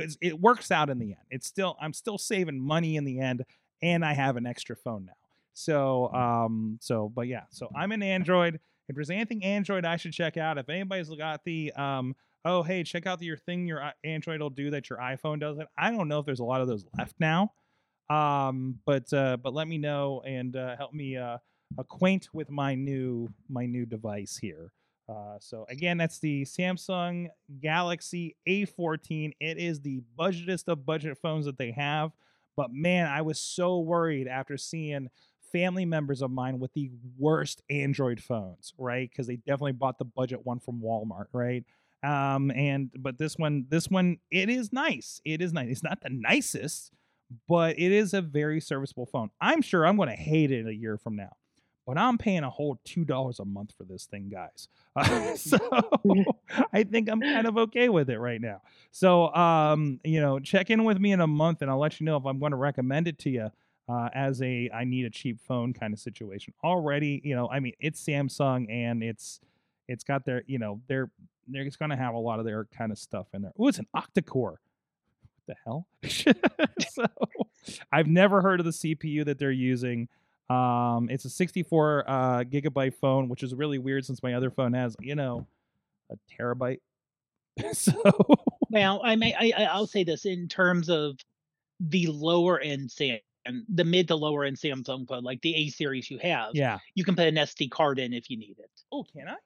[0.00, 1.24] it it works out in the end.
[1.30, 3.44] It's still I'm still saving money in the end,
[3.82, 5.12] and I have an extra phone now.
[5.54, 8.60] So um so but yeah, so I'm an Android.
[8.88, 12.82] If there's anything Android I should check out, if anybody's got the um oh hey
[12.82, 15.68] check out your thing your Android will do that your iPhone doesn't.
[15.76, 17.52] I don't know if there's a lot of those left now.
[18.08, 21.38] Um but uh but let me know and uh, help me uh
[21.78, 24.72] acquaint with my new my new device here.
[25.08, 27.28] Uh, so again, that's the Samsung
[27.60, 29.32] Galaxy A14.
[29.40, 32.10] It is the budgetest of budget phones that they have.
[32.56, 35.08] But man, I was so worried after seeing
[35.56, 39.08] family members of mine with the worst Android phones, right?
[39.08, 41.64] Because they definitely bought the budget one from Walmart, right?
[42.02, 45.18] Um, and but this one, this one, it is nice.
[45.24, 45.68] It is nice.
[45.70, 46.92] It's not the nicest,
[47.48, 49.30] but it is a very serviceable phone.
[49.40, 51.32] I'm sure I'm going to hate it a year from now,
[51.86, 54.68] but I'm paying a whole two dollars a month for this thing, guys.
[54.94, 55.58] Uh, so
[56.70, 58.60] I think I'm kind of okay with it right now.
[58.90, 62.04] So, um, you know, check in with me in a month, and I'll let you
[62.04, 63.50] know if I'm going to recommend it to you
[63.88, 66.54] uh, as a I need a cheap phone kind of situation.
[66.64, 69.40] Already, you know, I mean, it's Samsung and it's
[69.88, 71.10] it's got their, you know, they're
[71.48, 73.52] they're just going to have a lot of their kind of stuff in there.
[73.58, 74.60] Oh, it's an octa-core.
[75.44, 75.86] What the hell?
[76.90, 77.04] so
[77.92, 80.08] I've never heard of the CPU that they're using.
[80.50, 84.72] Um, it's a 64 uh, gigabyte phone, which is really weird since my other phone
[84.72, 85.46] has, you know,
[86.10, 86.80] a terabyte.
[87.72, 87.92] so
[88.70, 91.16] Well, I may I, I'll say this in terms of
[91.80, 92.90] the lower end
[93.46, 96.50] Sam, the mid to lower end Samsung phone, like the A series you have.
[96.54, 96.78] yeah.
[96.94, 98.70] You can put an SD card in if you need it.
[98.92, 99.36] Oh, can I?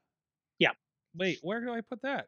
[0.58, 0.72] Yeah.
[1.14, 2.26] Wait, where do I put that?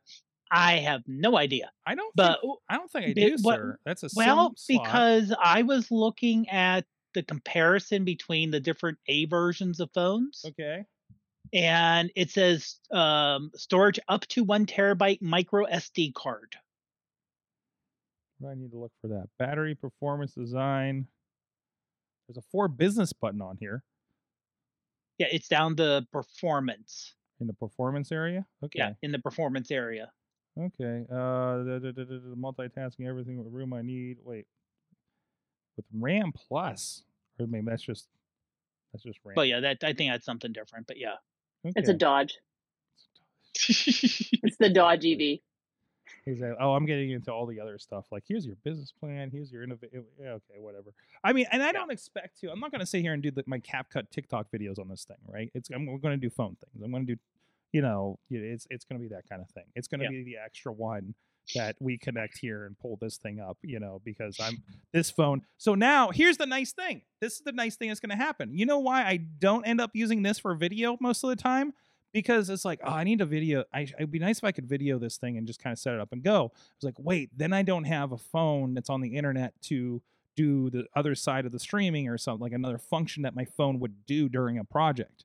[0.50, 1.70] I have no idea.
[1.87, 2.14] I don't.
[2.14, 3.78] But think, I don't think I do, sir.
[3.87, 9.80] That's a well, because I was looking at the comparison between the different A versions
[9.80, 10.44] of phones.
[10.46, 10.85] okay.
[11.54, 16.56] and it says um, storage up to one terabyte micro SD card.
[18.46, 19.28] I need to look for that?
[19.38, 21.06] Battery performance design.
[22.32, 23.84] There's a for business button on here
[25.18, 27.14] Yeah, it's down the performance.
[27.40, 28.46] in the performance area.
[28.64, 28.78] Okay.
[28.78, 30.10] Yeah, in the performance area.
[30.58, 31.04] Okay.
[31.10, 34.18] Uh, the, the, the, the, the multitasking, everything with room I need.
[34.24, 34.46] Wait.
[35.76, 37.02] With RAM plus,
[37.38, 38.08] or maybe that's just
[38.92, 39.34] that's just RAM.
[39.34, 40.86] But yeah, that I think that's something different.
[40.86, 41.14] But yeah,
[41.66, 41.72] okay.
[41.76, 42.34] It's a Dodge.
[44.44, 45.40] It's the Dodge E EV.
[46.24, 48.06] He's like, oh, I'm getting into all the other stuff.
[48.12, 49.30] Like, here's your business plan.
[49.30, 50.04] Here's your innovation.
[50.20, 50.92] Yeah, okay, whatever.
[51.24, 52.50] I mean, and I don't expect to.
[52.50, 55.04] I'm not going to sit here and do the, my CapCut TikTok videos on this
[55.04, 55.50] thing, right?
[55.54, 56.82] It's I'm, we're going to do phone things.
[56.85, 57.20] I'm going to do,
[57.72, 59.64] you know, it's it's going to be that kind of thing.
[59.74, 60.11] It's going to Yeah.
[60.11, 61.14] be the extra one
[61.56, 65.42] that we connect here and pull this thing up, you know, because I'm this phone.
[65.58, 67.02] So now here's the nice thing.
[67.20, 68.56] This is the nice thing that's going to happen.
[68.56, 71.72] You know why I don't end up using this for video most of the time?
[72.12, 73.64] Because it's like, oh, I need a video.
[73.72, 75.94] I, it'd be nice if I could video this thing and just kind of set
[75.94, 76.53] it up and go.
[76.55, 80.03] I was like, wait, then I don't have a phone that's on the internet to
[80.37, 83.79] do the other side of the streaming or something like another function that my phone
[83.81, 85.25] would do during a project.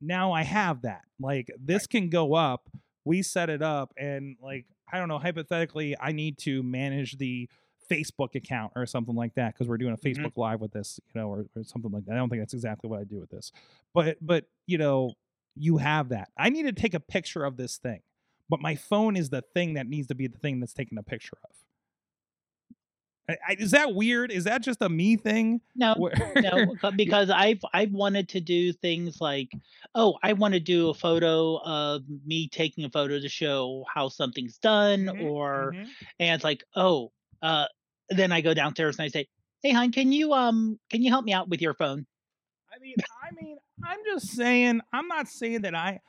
[0.00, 1.02] Now I have that.
[1.20, 2.68] Like this can go up.
[3.04, 7.48] We set it up and like I don't know, hypothetically I need to manage the
[7.90, 10.16] Facebook account or something like that because we're doing a Mhm.
[10.16, 12.14] Facebook live with this, you know, or, or something like that.
[12.14, 13.52] I don't think that's exactly what I do with this.
[13.94, 15.14] But but you know,
[15.56, 16.28] you have that.
[16.38, 18.00] I need to take a picture of this thing.
[18.48, 21.02] But my phone is the thing that needs to be the thing that's taking a
[21.02, 21.50] picture of.
[23.28, 24.30] I, I, is that weird?
[24.30, 25.60] Is that just a me thing?
[25.74, 29.48] no, Where- no, because I've I've wanted to do things like,
[29.96, 34.08] oh, I want to do a photo of me taking a photo to show how
[34.08, 35.86] something's done, Mhm, or mhm.
[36.20, 37.10] and it's like, oh,
[37.42, 37.66] uh,
[38.10, 39.26] then I go downstairs and I say,
[39.62, 42.06] hey, hon, can you um can you help me out with your phone?
[42.76, 44.80] I mean, I mean, I'm just saying.
[44.92, 46.00] I'm not saying that I.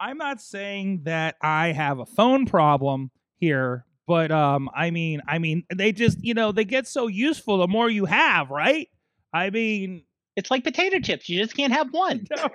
[0.00, 5.38] I'm not saying that I have a phone problem here, but um, I mean, I
[5.38, 8.88] mean, they just, you know, they get so useful the more you have, right?
[9.32, 10.04] I mean,
[10.36, 12.26] It's like potato chips; you just can't have one.
[12.36, 12.48] no,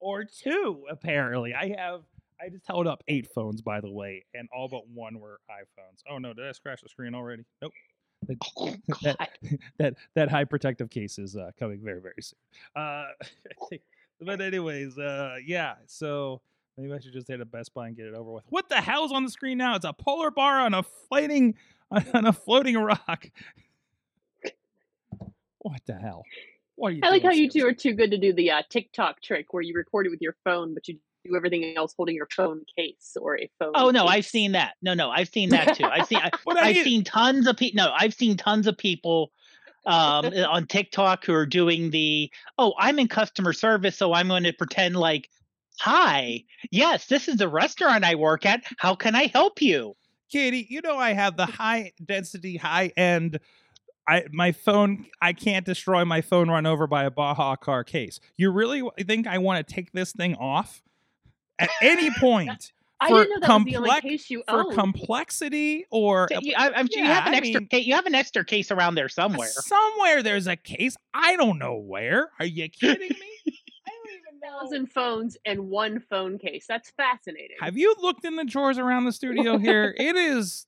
[0.00, 1.54] or two apparently.
[1.54, 2.02] I have.
[2.40, 6.00] I just held up eight phones, by the way, and all but one were iPhones.
[6.10, 7.44] Oh no, did I scratch the screen already?
[7.60, 7.72] Nope.
[8.26, 9.28] The- Oh, that,
[9.78, 12.38] that that high protective case is uh, coming very very soon.
[12.76, 13.06] Uh,
[14.20, 15.74] but anyways, uh, yeah.
[15.86, 16.40] So
[16.76, 18.44] maybe I should just hit a Best Buy and get it over with.
[18.48, 19.74] What the hell's on the screen now?
[19.74, 21.54] It's a polar bar on a floating
[21.90, 23.30] on a floating rock.
[25.58, 26.24] What the hell?
[26.76, 27.00] What are you?
[27.04, 29.62] I like how you two are too good to do the uh, TikTok trick where
[29.62, 33.16] you record it with your phone, but you do everything else holding your phone case
[33.20, 33.72] or a phone.
[33.74, 34.74] Oh no, I've seen that.
[34.82, 35.84] No, no, I've seen that too.
[35.84, 37.84] I've seen I, I've you- seen tons of people.
[37.84, 39.32] No, I've seen tons of people
[39.86, 42.30] um, on TikTok who are doing the.
[42.58, 45.28] Oh, I'm in customer service, so I'm going to pretend like,
[45.80, 48.64] "Hi, yes, this is the restaurant I work at.
[48.78, 49.94] How can I help you?"
[50.30, 53.38] Katie, you know I have the high density, high end.
[54.08, 55.06] I my phone.
[55.20, 58.18] I can't destroy my phone run over by a Baja car case.
[58.36, 60.82] You really think I want to take this thing off
[61.58, 64.72] at any point I for didn't know that was the only complex- case you for
[64.72, 67.60] complexity or So you, I, I'm sure you have an I extra.
[67.60, 69.48] mean- ca- you have an extra case around there somewhere.
[69.48, 70.96] somewhere there's a case.
[71.12, 72.30] I don't know where.
[72.38, 73.16] Are you kidding me?
[73.86, 74.60] I don't even know.
[74.60, 76.64] thousand phones and one phone case.
[76.68, 77.56] That's fascinating.
[77.60, 79.94] Have you looked in the drawers around the studio here?
[79.98, 80.66] It is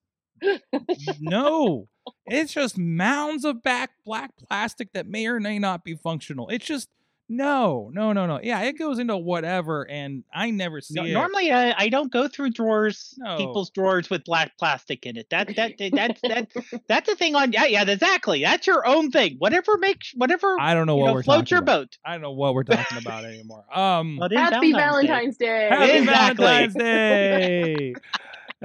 [1.20, 1.88] no.
[2.26, 6.48] It's just mounds of back black plastic that may or may not be functional.
[6.48, 6.88] It's just
[7.36, 8.40] no, no, no, no.
[8.42, 11.12] Yeah, it goes into whatever, and I never see No, it.
[11.12, 13.36] normally, I, I don't go through drawers, No.
[13.36, 15.28] people's drawers with black plastic in it.
[15.30, 16.48] That that that's that
[16.88, 17.52] that's a thing on.
[17.52, 18.42] Yeah, yeah, exactly.
[18.42, 19.36] That's your own thing.
[19.38, 21.80] Whatever makes whatever I don't know what know, we're floats your about.
[21.80, 21.98] boat.
[22.04, 23.64] I don't know what we're talking about anymore.
[23.74, 25.68] Um, Well, it is Happy Valentine's Day.
[25.68, 25.68] Valentine's Day.
[25.70, 26.44] Happy Exactly.
[26.46, 27.94] Valentine's Day.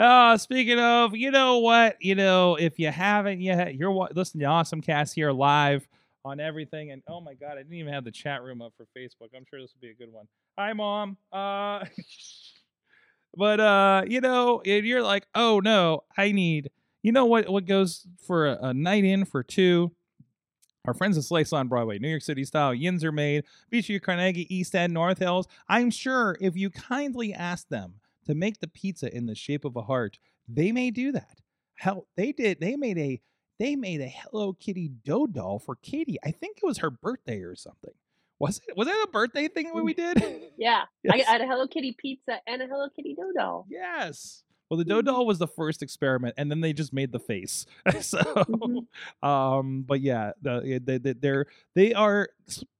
[0.01, 1.97] Oh, speaking of, you know what?
[1.99, 5.86] You know, if you haven't yet, you're listening to Awesome Cast here live
[6.25, 6.91] on everything.
[6.91, 9.29] And oh my God, I didn't even have the chat room up for Facebook.
[9.36, 10.27] I'm sure this would be a good one.
[10.58, 11.17] Hi, Mom.
[11.32, 11.86] Uh,
[13.36, 16.69] but uh, you know, and you're like, oh no, I need.
[17.01, 17.47] You know what?
[17.49, 19.91] What goes for a, a night in for two?
[20.86, 22.73] Our friends at Slice on Broadway, New York City style.
[22.73, 23.43] Yins are made.
[23.71, 25.47] Beechview, Carnegie, East End, North Hills.
[25.67, 29.75] I'm sure if you kindly ask them to make the pizza in the shape of
[29.75, 31.41] a heart, they may do that.
[31.75, 32.60] Hell, they did.
[32.60, 33.21] They made a
[33.59, 36.17] they made a Hello Kitty dough doll for Katie.
[36.23, 37.93] I think it was her birthday or something.
[38.39, 38.75] Was it?
[38.77, 40.17] Was that a birthday thing that we did?
[40.57, 41.27] Yeah, I Yes.
[41.27, 43.65] I had a Hello Kitty pizza and a Hello Kitty dough doll.
[43.69, 44.43] Yes.
[44.69, 47.65] Well, the dough doll was the first experiment, and then they just made the face.
[48.01, 48.85] so, Mhm.
[49.27, 52.29] um, but yeah, the, they, they, they're they are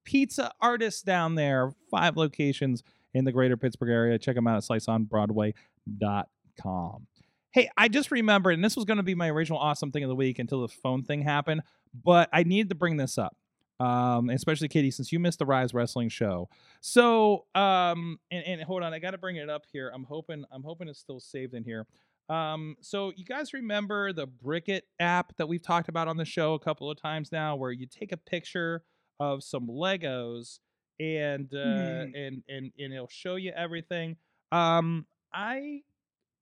[0.04, 4.18] pizza artists down there, five locations, in the greater Pittsburgh area.
[4.20, 7.06] Check them out at sliceonbroadway.com.
[7.52, 10.08] Hey, I just remembered, and this was going to be my original awesome thing of
[10.08, 11.62] the week until the phone thing happened,
[12.04, 13.36] but I needed to bring this up.
[13.80, 16.50] Um, especially Katie, since you missed the Rise Wrestling show.
[16.82, 19.90] So, um, and, and hold on, I got to bring it up here.
[19.94, 21.86] I'm hoping, I'm hoping it's still saved in here.
[22.28, 26.52] Um, so you guys remember the Brickit app that we've talked about on the show
[26.52, 28.82] a couple of times now, where you take a picture
[29.18, 30.58] of some Legos
[31.00, 32.14] and uh, Hmm.
[32.14, 34.16] and and and it'll show you everything.
[34.52, 35.80] Um, I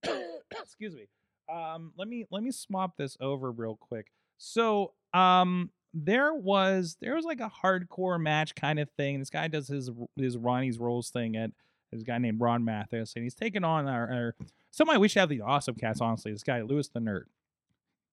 [0.51, 1.07] excuse me.
[1.51, 4.11] Um, let me let me swap this over real quick.
[4.37, 9.19] So, um, there was there was like a hardcore match kind of thing.
[9.19, 11.51] This guy does his his Ronnie's Rolls thing at
[11.91, 14.35] this guy named Ron Mathis, and he's taking on our, our
[14.69, 16.01] somebody we should have the awesome cats.
[16.01, 17.23] Honestly, this guy Lewis the Nerd,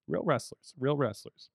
[0.08, 1.50] real wrestlers, real wrestlers.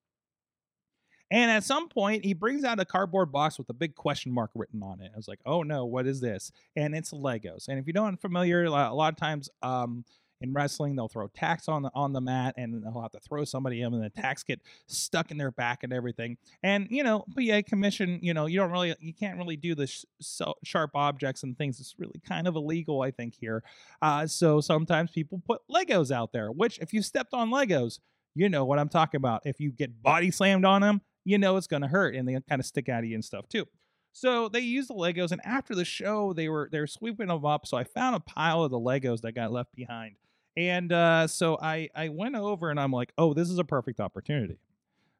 [1.31, 4.51] And at some point, he brings out a cardboard box with a big question mark
[4.53, 5.11] written on it.
[5.13, 7.69] I was like, "Oh no, what is this?" And it's Legos.
[7.69, 10.03] And if you don't familiar, a lot a lot of times, um,
[10.41, 13.45] in wrestling, they'll throw tacks on the on the mat, and they'll have to throw
[13.45, 16.37] somebody in, and the tacks get stuck in their back and everything.
[16.63, 19.87] And you know, PA commission, you know, you don't really, you can't really do the
[19.87, 21.79] sh- so sharp objects and things.
[21.79, 23.63] It's really kind of illegal, I think, here.
[24.01, 27.99] Uh, so sometimes people put Legos out there, which if you stepped on Legos,
[28.33, 29.41] you know what I'm talking about.
[29.45, 32.33] If you get body slammed on them, you know it's going to hurt, and they
[32.33, 33.67] kind of stick out of you and stuff too.
[34.13, 37.45] So they used the Legos, and after the show, they were they were sweeping them
[37.45, 37.65] up.
[37.65, 40.15] So I found a pile of the Legos that got left behind,
[40.57, 43.99] and uh, so I I went over and I'm like, oh, this is a perfect
[43.99, 44.59] opportunity.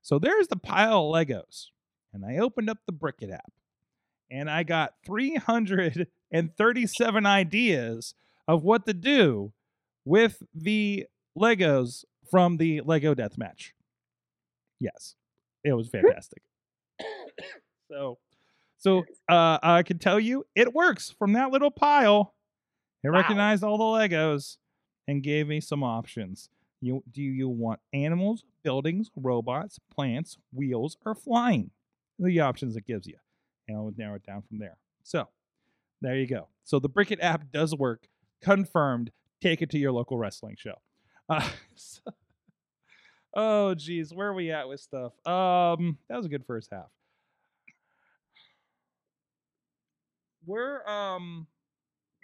[0.02, 1.68] So there's the pile of Legos,
[2.14, 3.52] and I opened up the Brickit app,
[4.30, 8.14] and I got 337 ideas
[8.48, 9.54] of what to do
[10.04, 11.06] with the
[11.38, 13.74] Legos from the Lego Death Match.
[14.80, 15.16] Yes,
[15.64, 16.42] it was fantastic.
[17.90, 18.18] so,
[18.78, 22.34] so uh, I can tell you, it works from that little pile.
[23.04, 23.18] It Wow.
[23.20, 24.58] recognized all the Legos
[25.08, 26.50] and gave me some options.
[26.82, 31.72] You do you want animals, buildings, robots, plants, wheels, or flying?
[32.20, 33.18] The options it gives you,
[33.68, 34.78] and I'll narrow it down from there.
[35.04, 35.28] So,
[36.02, 36.48] there you go.
[36.64, 38.08] So the Brickit app does work.
[38.42, 39.12] Confirmed.
[39.42, 40.76] Take it to your local wrestling show.
[41.30, 42.02] Uh, so-
[43.34, 45.14] oh, geez, where are we at with stuff?
[45.26, 46.90] Um, that was a good first half.
[50.46, 51.48] Where um,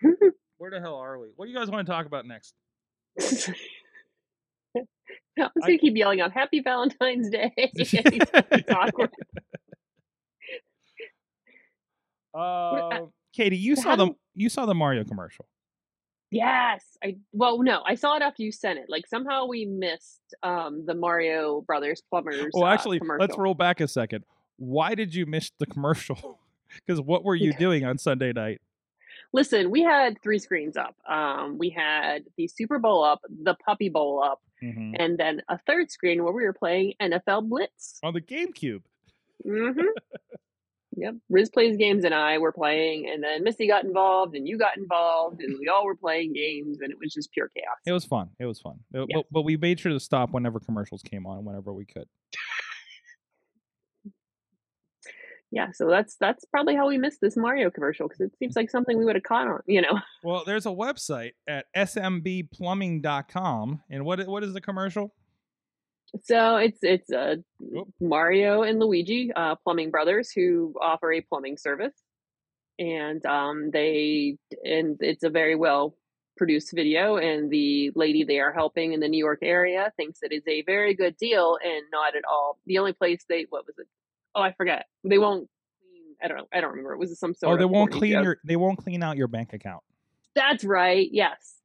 [0.57, 1.27] where the hell are we?
[1.35, 2.53] What do you guys want to talk about next?
[5.39, 9.11] I was gonna keep yelling out "Happy Valentine's Day." it's awkward.
[12.33, 15.47] Uh, Katie, you saw the you saw the Mario commercial.
[16.29, 18.85] Yes, I well, no, I saw it after you sent it.
[18.89, 22.51] Like somehow we missed um the Mario Brothers plumbers.
[22.53, 23.21] Well, uh, actually, commercial.
[23.25, 24.25] let's roll back a second.
[24.57, 26.39] Why did you miss the commercial?
[26.85, 28.59] Because what were you doing on Sunday night?
[29.31, 30.97] Listen, we had three screens up.
[31.09, 34.93] Um, we had the Super Bowl up, the Puppy Bowl up, Mhm.
[34.99, 37.99] and then a third screen where we were playing NFL Blitz.
[38.03, 38.81] On the GameCube.
[39.45, 39.79] hmm
[40.97, 44.57] yep, Riz plays games, and I were playing, and then Missy got involved, and you
[44.57, 47.77] got involved, and we all were playing games, and it was just pure chaos.
[47.85, 48.29] It was fun.
[48.39, 48.79] It was fun.
[48.93, 49.05] Yeah.
[49.13, 52.07] But, but we made sure to stop whenever commercials came on, whenever we could.
[55.51, 58.69] yeah, so that's that's probably how we missed this Mario commercial because it seems like
[58.69, 59.99] something we would have caught on, you know.
[60.23, 63.81] Well, there's a website at smbplumbing.com.
[63.89, 65.13] And what what is the commercial?
[66.23, 67.35] So it's it's uh.
[67.99, 71.93] Mario and Luigi, uh, plumbing brothers, who offer a plumbing service,
[72.79, 75.95] and um, they and it's a very well
[76.37, 77.17] produced video.
[77.17, 80.63] And the lady they are helping in the New York area thinks it is a
[80.63, 82.57] very good deal, and not at all.
[82.65, 83.87] The only place they what was it?
[84.33, 84.85] Oh, I forget.
[85.03, 85.49] They won't
[85.81, 86.15] clean.
[86.23, 86.47] I don't know.
[86.53, 86.93] I don't remember.
[86.93, 87.51] It was some sort.
[87.51, 88.23] Oh, of they won't clean joke.
[88.23, 89.83] your they won't clean out your bank account.
[90.35, 91.07] That's right.
[91.11, 91.56] Yes.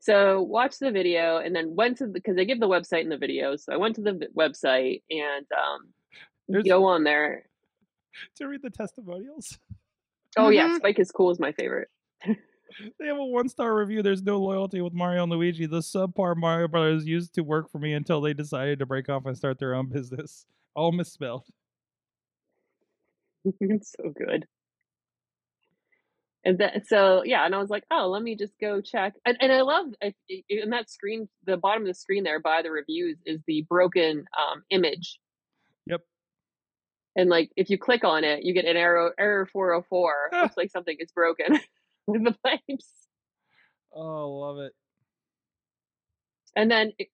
[0.00, 3.08] So watch the video and then went to the because they give the website in
[3.08, 3.56] the video.
[3.56, 5.88] So I went to the website and um,
[6.48, 7.44] There's- go on there.
[8.36, 9.58] To read the testimonials.
[10.36, 10.76] Oh yeah, Mhm.
[10.76, 11.88] Spike is cool is my favorite.
[13.00, 14.02] They have a one star review.
[14.02, 15.64] There's no loyalty with Mario and Luigi.
[15.66, 19.24] The subpar Mario Brothers used to work for me until they decided to break off
[19.24, 20.46] and start their own business.
[20.76, 21.46] All misspelled.
[23.60, 24.46] it's so good.
[26.48, 29.12] And then so yeah, and I was like, oh, let me just go check.
[29.26, 30.14] And, and I love I-
[30.48, 34.24] in that screen, the bottom of the screen there by the reviews is the broken
[34.34, 35.20] um, image.
[35.84, 36.00] Yep.
[37.16, 40.30] And like if you click on it, you get an error error 404.
[40.32, 40.42] Ah.
[40.44, 41.60] Looks like something is broken
[42.06, 42.90] with the pipes.
[43.94, 44.72] Oh, love it.
[46.56, 47.08] And then it,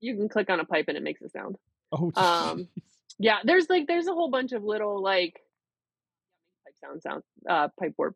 [0.00, 1.58] you can click on a pipe and it makes a sound.
[1.92, 2.66] Oh, Um.
[3.20, 5.38] Yeah, there's like there's a whole bunch of little like
[6.82, 8.14] sound sound uh pipe work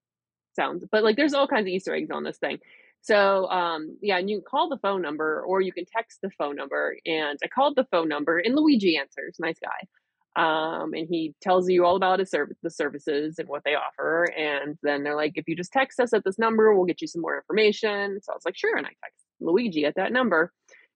[0.54, 2.58] sounds, but like there's all kinds of Easter eggs on this thing.
[3.02, 6.30] So um, yeah, and you can call the phone number or you can text the
[6.38, 6.96] phone number.
[7.04, 9.88] And I called the phone number, and Luigi answers, nice guy.
[10.34, 14.24] Um, and he tells you all about his service, the services and what they offer.
[14.24, 17.06] And then they're like, if you just text us at this number, we'll get you
[17.06, 18.18] some more information.
[18.22, 18.76] So I was like, sure.
[18.78, 20.52] And I text Luigi at that number,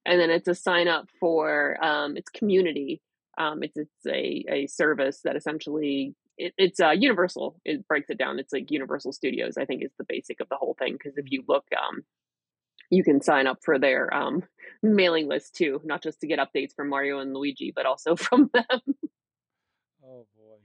[0.06, 3.02] and then it's a sign up for um, it's community.
[3.38, 7.60] Um, it's it's a a service that essentially it, it's uh, Universal.
[7.64, 8.38] It breaks it down.
[8.38, 9.56] It's like Universal Studios.
[9.56, 10.94] I think is the basic of the whole thing.
[10.94, 12.02] Because if you look, um,
[12.90, 14.42] you can sign up for their um,
[14.82, 18.50] mailing list too, not just to get updates from Mario and Luigi, but also from
[18.52, 18.80] them.
[20.04, 20.56] Oh boy.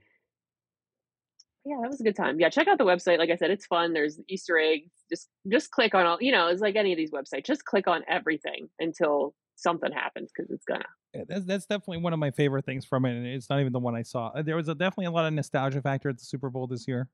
[1.65, 2.39] yeah, that was a good time.
[2.39, 3.17] Yeah, check out the website.
[3.17, 3.93] Like I said, it's fun.
[3.93, 4.91] There's Easter eggs.
[5.09, 6.17] Just just click on all.
[6.21, 7.45] You know, it's like any of these websites.
[7.45, 10.85] Just click on everything until something happens because it's gonna.
[11.13, 13.73] Yeah, that's that's definitely one of my favorite things from it, and it's not even
[13.73, 14.27] the one I saw.
[14.29, 16.87] Uh, There was a, definitely a lot of nostalgia factor at the Super Bowl this
[16.87, 17.09] year.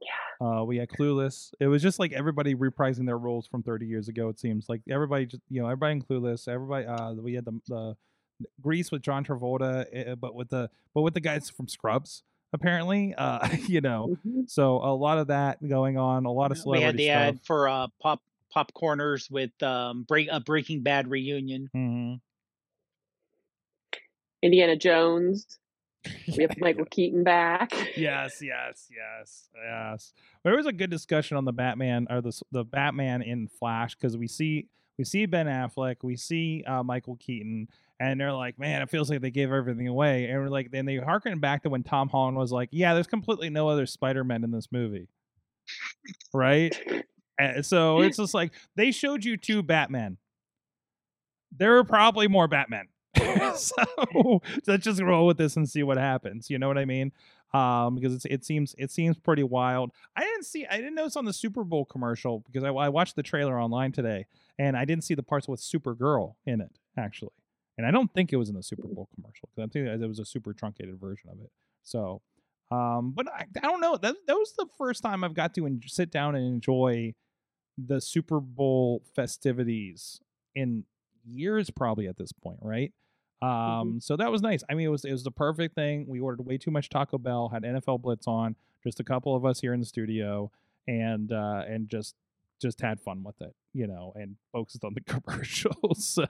[0.00, 0.46] Yeah.
[0.60, 1.52] Uh, we had Clueless.
[1.60, 4.28] It was just like everybody reprising their roles from 30 years ago.
[4.30, 6.48] It seems like everybody just you know everybody in Clueless.
[6.48, 6.86] Everybody.
[6.86, 7.96] Uh, we had the the
[8.62, 12.22] Grease with John Travolta, uh, but with the but with the guys from Scrubs
[12.54, 13.14] apparently.
[13.16, 14.48] Uh, you know, Mhm.
[14.50, 16.24] so a lot of that going on.
[16.24, 17.40] A lot of celebrity we had the stuff.
[17.42, 18.22] ad for uh, pop
[18.54, 21.68] popcorners with um, break a Breaking Bad reunion.
[21.72, 22.14] hmm
[24.42, 25.46] Indiana Jones.
[26.36, 27.72] We have Michael Keaton back.
[27.96, 30.12] yes, yes, yes, yes.
[30.44, 34.16] There was a good discussion on the Batman or the the Batman in Flash because
[34.16, 38.80] we see we see Ben Affleck, we see uh, Michael Keaton, and they're like, man,
[38.80, 41.70] it feels like they gave everything away, and we're like, then they harken back to
[41.70, 45.08] when Tom Holland was like, yeah, there's completely no other Spider Man in this movie,
[46.32, 46.74] right?
[47.40, 50.18] And so it's just like they showed you two Batmen.
[51.56, 52.88] There are probably more Batmen.
[53.56, 56.48] so let's just roll with this and see what happens.
[56.48, 57.12] You know what I mean?
[57.52, 59.90] Um, because it seems it seems pretty wild.
[60.14, 63.16] I didn't see I didn't notice on the Super Bowl commercial because I, I watched
[63.16, 64.26] the trailer online today
[64.58, 67.32] and I didn't see the parts with Supergirl in it actually,
[67.76, 70.06] and I don't think it was in the Super Bowl commercial because I think it
[70.06, 71.50] was a super truncated version of it.
[71.82, 72.22] So,
[72.70, 73.96] um, but I, I don't know.
[73.96, 77.14] That that was the first time I've got to en- sit down and enjoy
[77.86, 80.20] the Super Bowl festivities
[80.54, 80.84] in
[81.24, 82.92] years, probably at this point, right?
[83.42, 84.62] Um, so that was nice.
[84.68, 86.06] I mean, it was it was the perfect thing.
[86.06, 88.54] We ordered way too much Taco Bell, had NFL Blitz on,
[88.84, 90.50] just a couple of us here in the studio,
[90.86, 92.14] and uh, and just
[92.60, 96.06] just had fun with it, you know, and focused on the commercials.
[96.06, 96.26] So,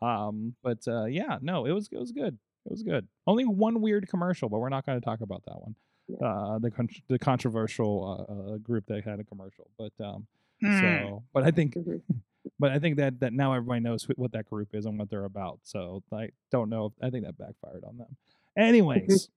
[0.00, 2.38] um, but uh, yeah, no, it was it was good.
[2.66, 3.08] It was good.
[3.26, 5.74] Only one weird commercial, but we're not going to talk about that one.
[6.08, 6.26] Yeah.
[6.26, 10.26] Uh, the con- the controversial uh, uh, group that had a commercial, but um,
[10.64, 10.80] Hmm.
[10.80, 12.00] so, but I think, Mhm.
[12.58, 15.10] but I think that that now everybody knows wh- what that group is and what
[15.10, 15.60] they're about.
[15.64, 16.86] So I don't know.
[16.86, 18.16] If, I think that backfired on them.
[18.56, 19.28] Anyways,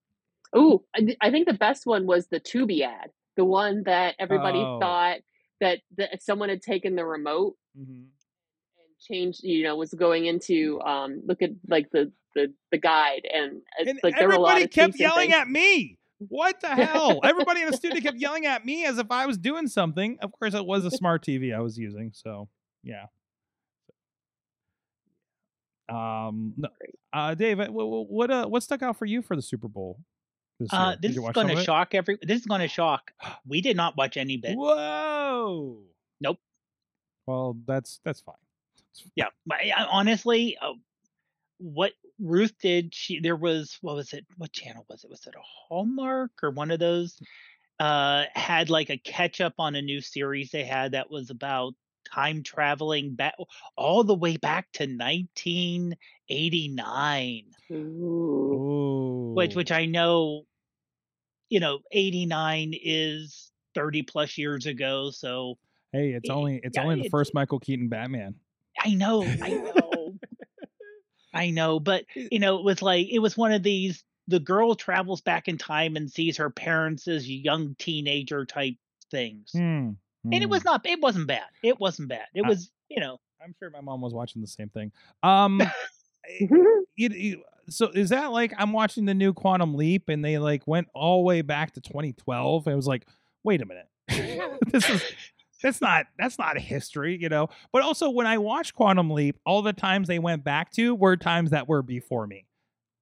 [0.56, 4.16] Ooh, I, th- I think the best one was the Tubi ad, the one that
[4.20, 4.80] everybody Oh.
[4.80, 5.18] thought
[5.60, 7.92] that, that someone had taken the remote mm-hmm.
[7.92, 8.10] and
[9.02, 13.62] changed, you know, was going into um look at like the the the guide and
[13.80, 15.98] it's and like there were a lot of kept yelling at me.
[16.20, 17.20] What the hell?
[17.24, 20.18] Everybody in the studio kept yelling at me as if I was doing something.
[20.22, 22.12] Of course, it was a smart TV I was using.
[22.14, 22.50] So
[22.84, 23.06] yeah.
[25.90, 26.70] Um, no,
[27.14, 30.00] uh, Dave, what what uh, what stuck out for you for the Super Bowl
[30.60, 32.18] this Uh, this is going to shock every.
[32.22, 33.12] This is going to shock.
[33.48, 34.58] We did not watch any bit.
[34.58, 35.78] Whoa.
[36.20, 36.40] Nope.
[37.26, 38.36] Well, that's that's fine.
[39.16, 40.74] Yeah, but I- I- honestly, uh,
[41.60, 44.26] what Ruth did, she there was what was it?
[44.38, 45.10] What channel was it?
[45.10, 47.20] Was it a Hallmark or one of those?
[47.80, 51.74] Uh, had like a catch up on a new series they had that was about
[52.12, 53.36] time traveling back
[53.76, 54.84] all the way back to
[56.30, 57.76] 1989, Ooh.
[57.76, 59.34] Ooh.
[59.36, 60.46] which which I know,
[61.50, 65.12] you know, 89 is 30 plus years ago.
[65.12, 65.58] So
[65.92, 68.36] hey, it's i- only it's yeah, only the it's- first Michael Keaton Batman.
[68.84, 70.14] I know, I know.
[71.38, 74.76] I know, but you know, it was like it was one of these the girl
[74.76, 78.76] travels back in time and sees her parents as young teenager type
[79.12, 79.52] things.
[79.54, 79.92] Hmm.
[80.26, 80.50] And it Hmm.
[80.50, 81.46] was not it wasn't bad.
[81.64, 82.26] It wasn't bad.
[82.34, 84.92] It I- was, you know, I'm sure my mom was watching the same thing.
[85.24, 85.62] Um,
[86.28, 90.66] it, it- so is that like I'm watching the new Quantum Leap and they like
[90.66, 92.66] went all the way back to 2012?
[92.68, 93.06] And it was like,
[93.44, 93.90] wait a minute,
[94.72, 95.04] this is
[95.62, 97.50] that's not that's not a history, you know.
[97.72, 101.18] But also when I watched Quantum Leap, all the times they went back to were
[101.18, 102.46] times that were before me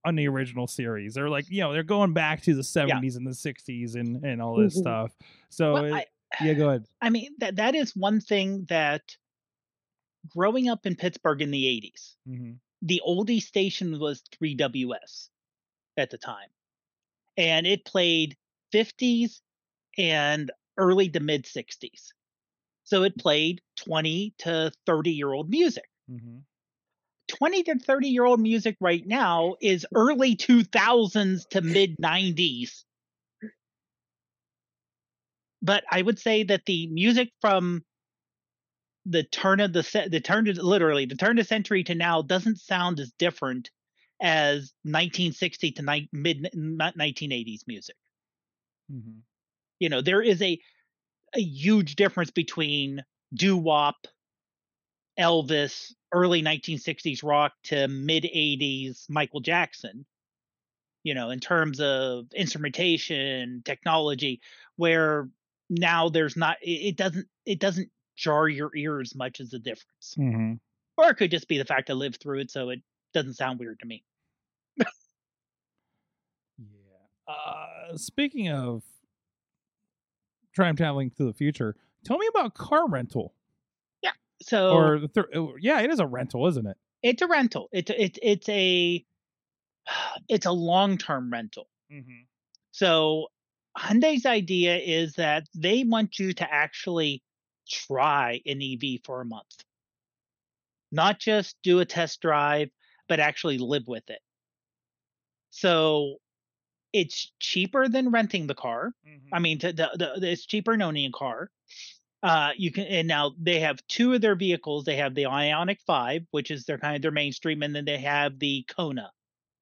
[0.05, 1.15] on the original series.
[1.15, 4.41] They're like, you know, they're going back to the 70s and the 60s and and
[4.41, 4.81] all this Mhm.
[4.81, 5.11] stuff.
[5.49, 6.05] So well, it- I,
[6.45, 6.85] yeah, go ahead.
[7.01, 9.15] I mean that that is one thing that
[10.29, 15.29] growing up in Pittsburgh in the 80s, hmm the oldie station was 3WS
[15.97, 16.49] at the time.
[17.37, 18.37] And it played
[18.71, 19.41] 50s
[19.97, 22.13] and early to mid 60s.
[22.85, 25.85] So it played 20 to 30 year old music.
[26.09, 26.37] Mm-hmm.
[27.27, 32.83] 20 to 30 year old music right now is early 2000s to mid 90s.
[35.61, 37.83] But I would say that the music from
[39.07, 42.21] the turn of the the turn to literally the turn of the century to now
[42.21, 43.71] doesn't sound as different
[44.21, 47.95] as 1960 to ni- mid 1980s music.
[48.91, 49.19] Mm-hmm.
[49.79, 50.59] You know, there is a
[51.35, 54.07] a huge difference between doo wop,
[55.19, 60.05] Elvis, early 1960s rock to mid 80s Michael Jackson.
[61.03, 64.41] You know, in terms of instrumentation, technology,
[64.75, 65.29] where
[65.69, 70.15] now there's not it doesn't it doesn't jar your ear as much as the difference.
[70.17, 70.53] Mm-hmm.
[70.97, 72.79] Or it could just be the fact I lived through it, so it
[73.13, 74.03] doesn't sound weird to me.
[74.77, 74.85] yeah.
[77.27, 78.81] Uh, speaking of
[80.55, 83.33] time traveling to the future, tell me about car rental.
[84.01, 84.11] Yeah.
[84.41, 85.27] So or th-
[85.59, 86.77] yeah, it is a rental, isn't it?
[87.03, 87.69] It's a rental.
[87.71, 89.05] It's it's it's a
[90.29, 91.67] it's a long term rental.
[91.91, 92.23] Mm-hmm.
[92.71, 93.27] So
[93.77, 97.21] Hyundai's idea is that they want you to actually
[97.69, 99.63] try an EV for a month.
[100.91, 102.69] Not just do a test drive,
[103.09, 104.19] but actually live with it.
[105.49, 106.17] So
[106.95, 108.93] it's cheaper than renting the car.
[109.05, 109.33] Mm-hmm.
[109.33, 111.51] I mean, to, the, the, it's cheaper than owning a car.
[112.23, 114.85] Uh, you can, and now they have two of their vehicles.
[114.85, 117.97] They have the Ioniq Five, which is their kind of their mainstream, and then they
[117.97, 119.11] have the Kona,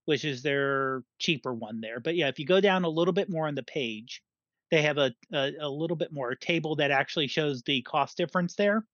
[0.05, 1.99] which is their cheaper one there.
[1.99, 4.21] But yeah, if you go down a little bit more on the page,
[4.69, 8.53] they have a, a, a little bit more table that actually shows the cost difference
[8.55, 8.85] there.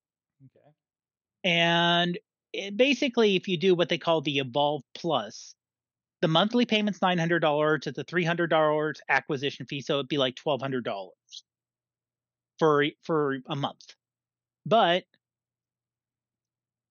[0.45, 0.69] Okay.
[1.43, 2.17] And
[2.53, 5.55] it, basically, if you do what they call the Evolve Plus,
[6.21, 7.87] the monthly payment's nine hundred dollars.
[7.87, 11.13] It's a three hundred dollars acquisition fee, so it'd be like twelve hundred dollars
[12.59, 13.95] for for a month.
[14.65, 15.05] But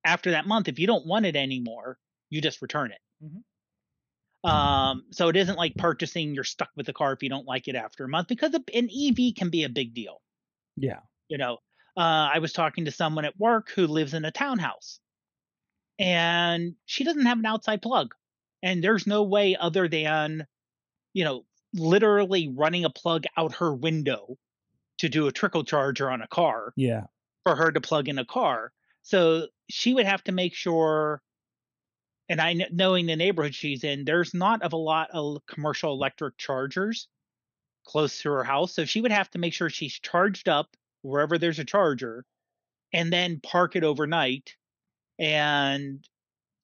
[0.05, 1.99] after that month, if you don't want it anymore,
[2.31, 3.01] you just return it.
[3.25, 3.43] Mhm.
[4.45, 7.67] Um, so it isn't like purchasing you're stuck with the car if you don't like
[7.69, 10.23] it after a month because an EV can be a big deal.
[10.77, 11.01] Yeah.
[11.29, 11.55] You know,
[11.97, 15.01] uh, I was talking to someone at work who lives in a townhouse,
[15.99, 18.15] and she doesn't have an outside plug,
[18.63, 20.47] and there's no way other than,
[21.15, 24.39] you know, literally running a plug out her window
[24.99, 27.07] to do a trickle charger on a car Yeah.
[27.45, 28.73] for her to plug in a car.
[29.03, 31.23] So she would have to make sure,
[32.29, 36.37] and I knowing the neighborhood she's in, there's not of a lot of commercial electric
[36.37, 37.09] chargers
[37.87, 38.75] close to her house.
[38.75, 42.27] So she would have to make sure she's charged up wherever there's a charger,
[42.93, 44.57] and then park it overnight,
[45.19, 46.07] and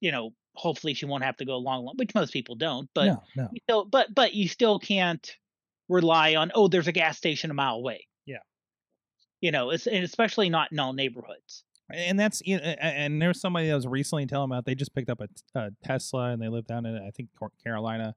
[0.00, 2.88] you know hopefully she won't have to go long, long which most people don't.
[2.94, 3.48] But no, no.
[3.52, 5.36] you still, but but you still can't
[5.88, 8.06] rely on oh there's a gas station a mile away.
[8.26, 8.38] Yeah.
[9.40, 11.64] You know, it's and especially not in all neighborhoods.
[11.90, 15.10] and that's you know, and there's somebody that was recently telling about they just picked
[15.10, 15.28] up a,
[15.58, 17.28] a Tesla and they live down in I think
[17.62, 18.14] Carolina,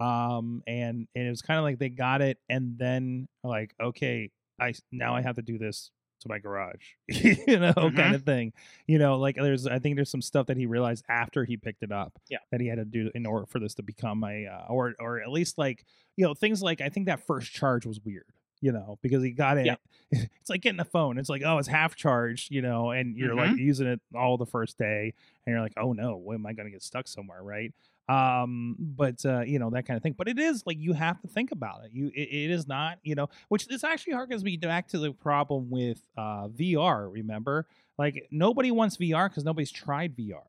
[0.00, 4.30] um, and, and it was kind of like they got it and then like okay,
[4.60, 5.90] I now I have to do this
[6.20, 7.96] to my garage, you know, Mhm.
[7.96, 8.52] kind of thing,
[8.86, 11.82] you know, like there's I think there's some stuff that he realized after he picked
[11.82, 12.38] it up, Yeah.
[12.50, 15.20] that he had to do in order for this to become a uh, or or
[15.20, 15.84] at least like
[16.16, 18.26] you know things like I think that first charge was weird.
[18.60, 19.76] You know, because he got it Yeah.
[20.10, 21.16] it's like getting a phone.
[21.16, 23.58] It's like, oh, it's half charged, you know, and you're like Mm-hmm.
[23.60, 25.14] using it all the first day,
[25.46, 27.72] and you're like, oh no, when am I going to get stuck somewhere, right?
[28.08, 30.14] Um, but uh, you know that kind of thing.
[30.16, 31.90] But it is like you have to think about it.
[31.92, 35.12] You, it, it is not, you know, which this actually harkens me back to the
[35.12, 37.12] problem with uh, VR.
[37.12, 37.66] Remember,
[37.98, 40.40] like nobody wants VR because nobody's tried VR.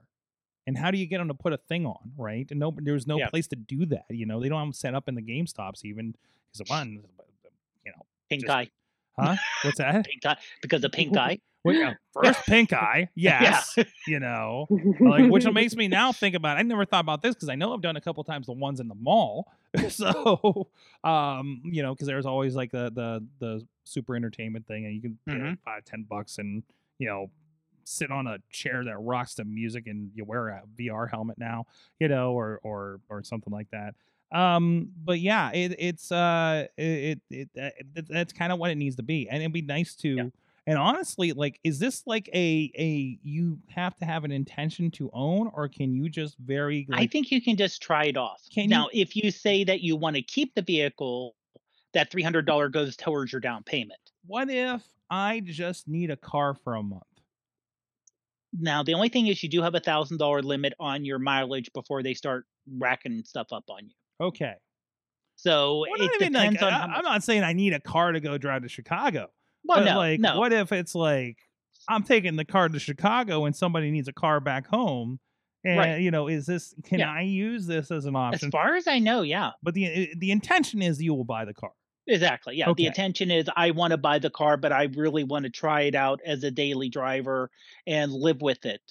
[0.67, 2.45] And how do you get them to put a thing on, right?
[2.51, 3.29] And no, there's no Yeah.
[3.29, 4.05] place to do that.
[4.09, 6.13] You know, they don't have them set up in the Game Stops even
[6.53, 7.03] because one,
[7.85, 8.69] you know, Pink Just- eye,
[9.17, 9.35] huh?
[9.63, 10.05] What's that?
[10.05, 11.39] pink eye, because of pink eye.
[11.63, 13.75] Well, yeah, first pink eye, yes,
[14.07, 14.67] you know,
[14.99, 16.57] like which makes me now think about.
[16.57, 18.79] I never thought about this because I know I've done a couple times the ones
[18.79, 19.51] in the mall.
[19.89, 20.67] so,
[21.03, 25.01] um, you know, because there's always like the the the super entertainment thing, and you
[25.01, 25.57] can Mhm.
[25.63, 26.63] five ten bucks and
[26.97, 27.29] you know
[27.83, 31.65] sit on a chair that rocks to music and you wear a VR helmet now,
[31.99, 33.95] you know, or or or something like that.
[34.31, 38.75] Um, but yeah, it, it's uh, it it, it, it that's kind of what it
[38.75, 40.31] needs to be, and it'd be nice to.
[40.69, 45.09] And honestly, like, is this like a a you have to have an intention to
[45.13, 48.43] own, or can you just very I think you can just try it off.
[48.53, 51.35] Can you- now, if you say that you want to keep the vehicle,
[51.95, 53.99] that three hundred dollar goes towards your down payment.
[54.27, 57.01] what if I just need a car for a month?
[58.53, 61.73] Now, the only thing is you do have a thousand dollar limit on your mileage
[61.73, 62.45] before they start
[62.77, 63.95] racking stuff up on you.
[64.21, 64.53] Okay.
[65.35, 66.95] So Well, it even like, depends on I.
[66.97, 69.31] I'm not saying I need a car to go drive to Chicago.
[69.63, 70.39] Well, but no, like, no.
[70.39, 71.37] what if it's like
[71.87, 75.19] I'm taking the car to Chicago and somebody needs a car back home?
[75.65, 76.01] And Right.
[76.01, 77.11] you know, is this can Yeah.
[77.11, 78.47] I use this as an option?
[78.47, 81.53] As far as I know, yeah, but the the intention is you will buy the
[81.53, 81.71] car.
[82.07, 82.55] exactly.
[82.55, 82.83] Yeah, Okay.
[82.83, 85.81] the intention is I want to buy the car, but I really want to try
[85.81, 87.51] it out as a daily driver
[87.85, 88.81] and live with it,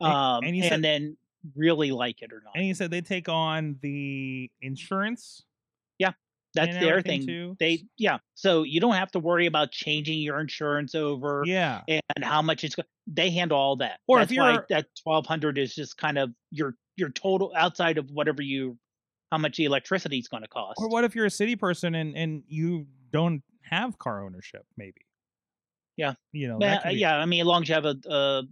[0.00, 1.16] And- um, and you and said- then
[1.54, 2.54] really like it or not.
[2.56, 5.44] And you said they take on the insurance.
[6.66, 7.26] That's their thing.
[7.26, 7.56] too?
[7.58, 8.18] They yeah.
[8.34, 11.82] So you don't have to worry about changing your insurance over Yeah.
[11.88, 12.76] and how much it's.
[13.06, 14.00] They handle all that.
[14.06, 17.52] Or if That's why you're- that twelve hundred is just kind of your your total
[17.56, 18.76] outside of whatever you,
[19.30, 20.78] how much the electricity is going to cost.
[20.78, 24.66] Or what if you're a city person and and you don't have car ownership?
[24.76, 25.06] Maybe.
[25.96, 26.14] Yeah.
[26.32, 26.58] You know.
[26.58, 28.42] Could uh, be- yeah, I mean, as long as you have a, uh,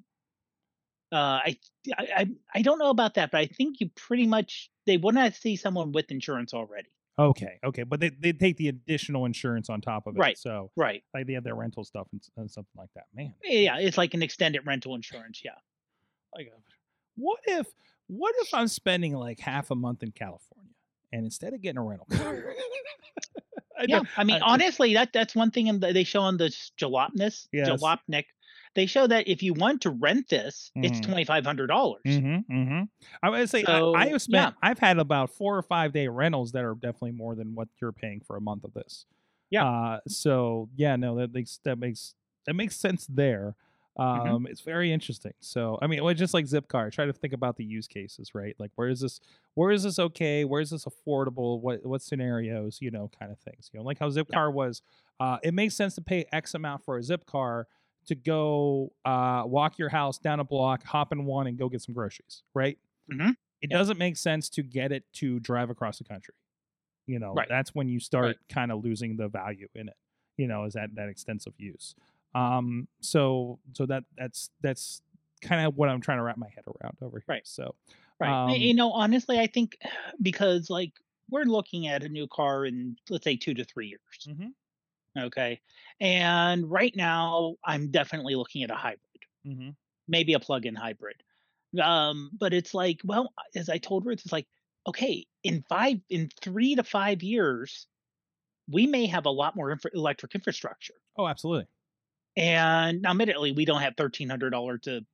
[1.12, 1.58] uh, I,
[1.96, 5.54] I, I, don't know about that, but I think you pretty much they to see
[5.54, 6.88] someone with insurance already.
[7.18, 7.58] Okay.
[7.64, 7.82] Okay.
[7.82, 10.18] But they they take the additional insurance on top of it.
[10.20, 10.36] Right.
[10.38, 11.02] So Right.
[11.14, 13.04] like they have their rental stuff and, and something like that.
[13.14, 13.34] Man.
[13.42, 15.40] Yeah, it's like an extended rental insurance.
[15.44, 15.52] Yeah.
[16.34, 16.58] like uh,
[17.16, 17.66] what if
[18.08, 20.72] what if I'm spending like half a month in California
[21.12, 22.52] and instead of getting a rental car,
[23.78, 24.00] I yeah.
[24.16, 26.46] I mean, I- honestly, that that's one thing in the, they show on the
[26.80, 27.68] Jalopness, Yes.
[27.68, 28.24] Jalopnik.
[28.76, 31.02] They show that if you want to rent this, it's Mhm.
[31.06, 32.02] twenty five hundred dollars.
[32.06, 32.82] Mm-hmm, mm-hmm.
[33.22, 34.54] I would say So, I, I have spent.
[34.54, 34.68] yeah.
[34.68, 37.90] I've had about four or five day rentals that are definitely more than what you're
[37.92, 39.06] paying for a month of this.
[39.50, 39.64] Yeah.
[39.64, 42.14] Uh, so yeah, no, that makes that makes
[42.46, 43.56] that makes sense there.
[43.98, 44.28] Mm-hmm.
[44.34, 45.32] Um, it's very interesting.
[45.40, 48.54] So I mean, well, just like Zipcar, try to think about the use cases, right?
[48.58, 49.20] Like where is this?
[49.54, 50.44] Where is this okay?
[50.44, 51.60] Where is this affordable?
[51.62, 52.78] What what scenarios?
[52.82, 53.70] You know, kind of things.
[53.72, 54.82] You know, like how Zipcar was.
[55.18, 57.64] Uh, it makes sense to pay X amount for a Zipcar
[58.06, 61.82] to go uh, walk your house down a block, hop in one, and go get
[61.82, 62.78] some groceries, right?
[63.10, 63.36] Mhm.
[63.62, 63.78] It Yeah.
[63.78, 66.34] doesn't make sense to get it to drive across the country.
[67.06, 67.48] You know, Right.
[67.48, 69.96] that's when you start kind of losing the value in it.
[70.36, 71.94] You know, is that that extensive use.
[72.34, 75.02] Um, so so that that's that's
[75.40, 77.24] kind of what I'm trying to wrap my head around over here.
[77.28, 77.46] Right.
[77.46, 77.74] So
[78.18, 78.30] Right.
[78.32, 79.78] Um, you know, honestly, I think
[80.22, 80.92] because like
[81.30, 84.26] we're looking at a new car in let's say two to three years.
[84.26, 84.52] Mhm.
[85.18, 85.60] Okay.
[86.00, 89.00] And right now, I'm definitely looking at a hybrid,
[89.46, 89.74] mhm.
[90.08, 91.16] maybe a plug-in hybrid.
[91.82, 94.46] Um, but it's like, well, as I told Ruth, it's like,
[94.86, 97.86] okay, in five, in three to five years,
[98.70, 100.94] we may have a lot more infra- electric infrastructure.
[101.16, 101.66] oh, absolutely.
[102.36, 105.06] And now, admittedly, we don't have thirteen hundred dollars to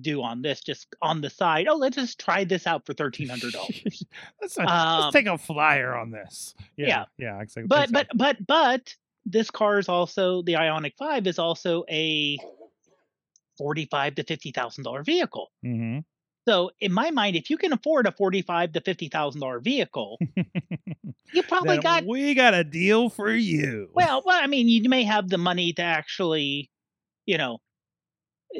[0.00, 0.60] do on this.
[0.60, 4.02] Just on the side, oh, let's just try this out for thirteen hundred dollars.
[4.42, 6.56] let's, uh, let's Um, take a flyer on this.
[6.76, 7.04] Yeah, yeah.
[7.18, 7.68] yeah, exactly.
[7.68, 8.94] but but but but
[9.26, 12.38] this car is also the Ioniq Five is also a
[13.56, 15.50] forty-five to fifty thousand dollar vehicle.
[15.62, 15.98] hmm
[16.48, 20.18] So in my mind, if you can afford a forty-five to fifty thousand dollar vehicle,
[21.32, 23.90] you probably Then got we got a deal for you.
[23.94, 24.22] well.
[24.24, 26.70] Well, I mean, you may have the money to actually,
[27.26, 27.58] you know,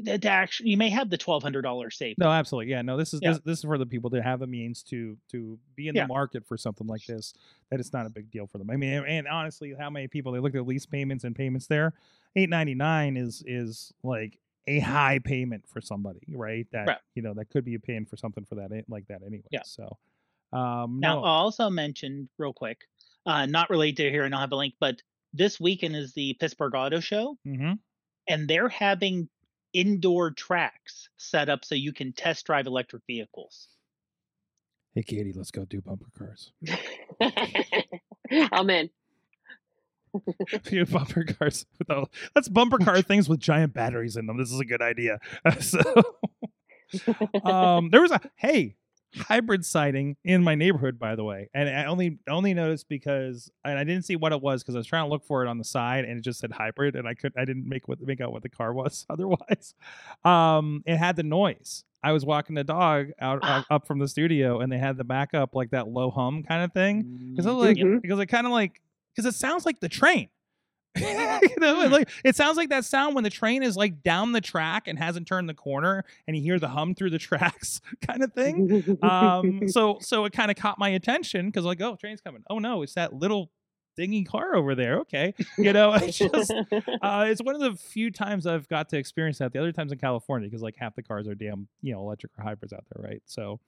[0.05, 2.19] to actually you may have the twelve hundred dollars saved.
[2.19, 2.71] No, absolutely.
[2.71, 3.33] Yeah, no, this is Yeah.
[3.33, 6.05] this, this is for the people that have the means to to be in Yeah.
[6.05, 7.35] the market for something like this.
[7.71, 8.71] That it's not a big deal for them.
[8.71, 11.95] I mean, and honestly, how many people they look at lease payments and payments there?
[12.37, 16.67] Eight ninety nine is is like a high payment for somebody, right?
[16.73, 16.99] That Right.
[17.15, 19.47] you know that could be a paying for something for that like that anyway.
[19.51, 19.63] Yeah.
[19.65, 19.97] So,
[20.53, 22.83] um, Now, no, I also mentioned real quick,
[23.25, 25.01] uh, not related to here, and I'll have a link, but
[25.33, 27.39] this weekend is the Pittsburgh Auto Show.
[27.45, 27.73] hmm
[28.31, 29.27] and they're having
[29.73, 33.69] indoor tracks set up so you can test drive electric vehicles.
[34.95, 36.53] hey Katie, let's go do bumper cars.
[38.53, 38.91] I'm in.
[40.65, 41.67] do bumper cars.
[41.79, 44.39] With all, let's bumper car things with giant batteries in them.
[44.39, 45.19] This is a good idea.
[45.61, 45.81] so.
[47.45, 48.77] um, there was a hey
[49.17, 53.79] hybrid sighting in my neighborhood, by the way, and I only only noticed because and
[53.79, 55.59] I didn't see what it was because I was trying to look for it on
[55.59, 58.21] the side and it just said hybrid, and I couldn't, I didn't make what make
[58.21, 59.75] out what the car was otherwise.
[60.25, 61.85] Um, it had the noise.
[62.03, 63.65] I was walking the dog out Ah.
[63.71, 66.73] up, from the studio, and they had the backup like that low hum kind of
[66.73, 68.03] thing because it Mm, like Mhm.
[68.03, 68.81] because it kind of like
[69.15, 70.29] because it sounds like the train.
[71.43, 74.33] you know, it, like it sounds like that sound when the train is like down
[74.33, 77.81] the track and hasn't turned the corner, and you hear the hum through the tracks,
[78.07, 78.99] kind of thing.
[79.03, 82.43] Um, so so it kind of caught my attention because like, oh, train's coming.
[82.51, 83.51] Oh no, it's that little
[83.97, 85.01] dingy car over there.
[85.01, 86.53] Okay, you know, it's just
[87.03, 89.53] uh, it's one of the few times I've got to experience that.
[89.53, 92.33] The other times in California, because like half the cars are damn, you know, electric
[92.39, 93.23] or hybrids out there, right?
[93.27, 93.61] So,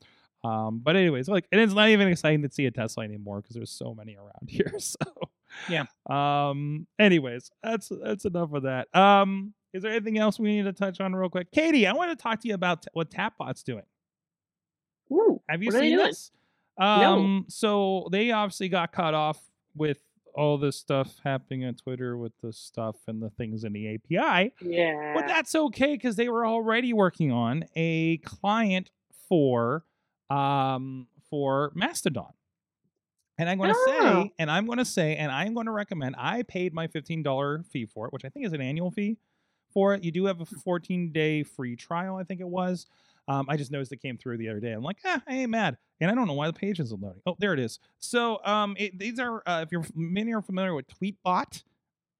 [0.44, 3.54] um, but anyways, like, and it's not even exciting to see a Tesla anymore because
[3.54, 4.72] there's so many around here.
[4.78, 4.96] So,
[5.68, 5.84] Yeah.
[6.08, 6.86] Um.
[6.98, 8.94] Anyways, that's that's enough of that.
[8.94, 9.54] Um.
[9.72, 11.86] Is there anything else we need to touch on real quick, Katie?
[11.86, 13.84] I want to talk to you about t- what Tapbot's doing.
[15.12, 16.30] Ooh, Have you what are they seen this?
[16.78, 19.38] Um, so they obviously got cut off
[19.76, 19.98] with
[20.34, 24.54] all this stuff happening on Twitter with the stuff and the things in the API.
[24.60, 25.12] Yeah.
[25.14, 28.90] But that's okay because they were already working on a client
[29.28, 29.84] for
[30.30, 32.32] um for Mastodon.
[33.40, 34.22] And I'm going to Oh.
[34.24, 36.14] say, and I'm going to say, and I'm going to recommend.
[36.18, 39.16] I paid my $15 fee for it, which I think is an annual fee
[39.72, 40.04] for it.
[40.04, 42.86] You do have a 14 day free trial, I think it was.
[43.28, 44.72] Um, I just noticed it came through the other day.
[44.72, 47.22] I'm like, ah, I ain't mad, and I don't know why the page isn't loading.
[47.26, 47.78] Oh, there it is.
[47.98, 51.62] So, um, it, these are uh, if you're many are familiar with Tweetbot.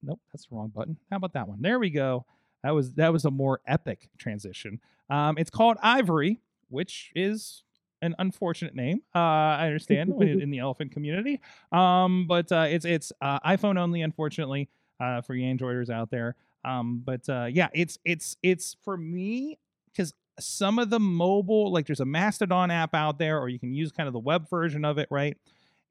[0.01, 0.97] Nope, that's the wrong button.
[1.11, 1.61] How about that one?
[1.61, 2.25] There we go.
[2.63, 4.79] That was that was a more epic transition.
[5.09, 7.63] Um, it's called Ivory, which is
[8.01, 9.01] an unfortunate name.
[9.13, 11.39] Uh, I understand in the elephant community.
[11.71, 16.35] Um, but uh, it's it's uh, iPhone only, unfortunately, uh, for you Androiders out there.
[16.63, 19.59] Um, but uh, yeah, it's it's it's for me
[19.91, 23.73] because some of the mobile, like there's a Mastodon app out there, or you can
[23.73, 25.37] use kind of the web version of it, right?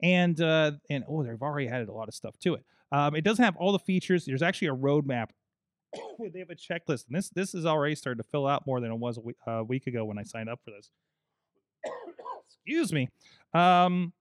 [0.02, 2.64] And uh, and oh, they've already added a lot of stuff to it.
[2.92, 4.24] Um, it doesn't have all the features.
[4.24, 5.30] There's actually a roadmap.
[6.32, 8.90] they have a checklist, and this this is already starting to fill out more than
[8.90, 10.90] it was a week, uh, week ago when I signed up for this.
[12.71, 13.09] Excuse me.
[13.53, 14.12] Um,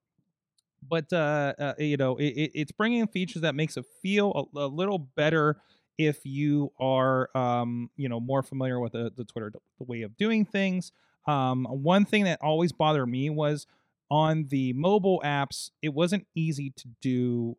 [0.88, 4.50] but uh, uh, you know, it, it, it's bringing in features that makes it feel
[4.56, 5.58] a, a little better
[6.00, 10.18] if you are, um, you know, more familiar with the, the Twitter the way of
[10.18, 10.92] doing things.
[11.28, 13.68] Um, one thing that always bothered me was
[14.10, 17.56] on the mobile apps, it wasn't easy to do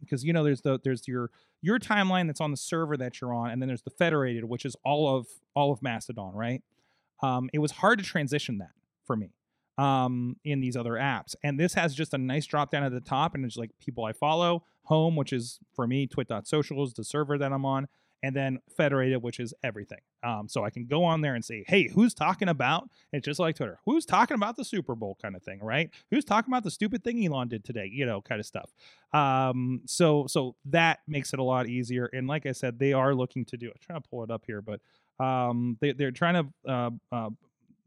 [0.00, 1.30] because you know there's the there's your
[1.62, 4.66] your timeline that's on the server that you're on, and then there's the federated, which
[4.66, 6.62] is all of all of Mastodon, right?
[7.22, 8.72] Um, it was hard to transition that
[9.06, 9.30] for me
[9.80, 11.34] um, in these other apps.
[11.42, 14.04] And this has just a nice drop down at the top, and it's like people
[14.04, 17.88] I follow, home, which is for me, twit.social is the server that I'm on,
[18.22, 20.00] and then federated, which is everything.
[20.22, 22.90] Um, so I can go on there and say, hey, who's talking about?
[23.10, 23.80] It's just like Twitter.
[23.86, 25.88] Who's talking about the Super Bowl kind of thing, right?
[26.10, 28.70] Who's talking about the stupid thing Elon did today, you know, kind of stuff.
[29.14, 32.10] Um, so so that makes it a lot easier.
[32.12, 33.68] And like I said, they are looking to do.
[33.68, 34.80] I'm trying to pull it up here, but
[35.24, 37.30] um, they, they're trying to uh, uh,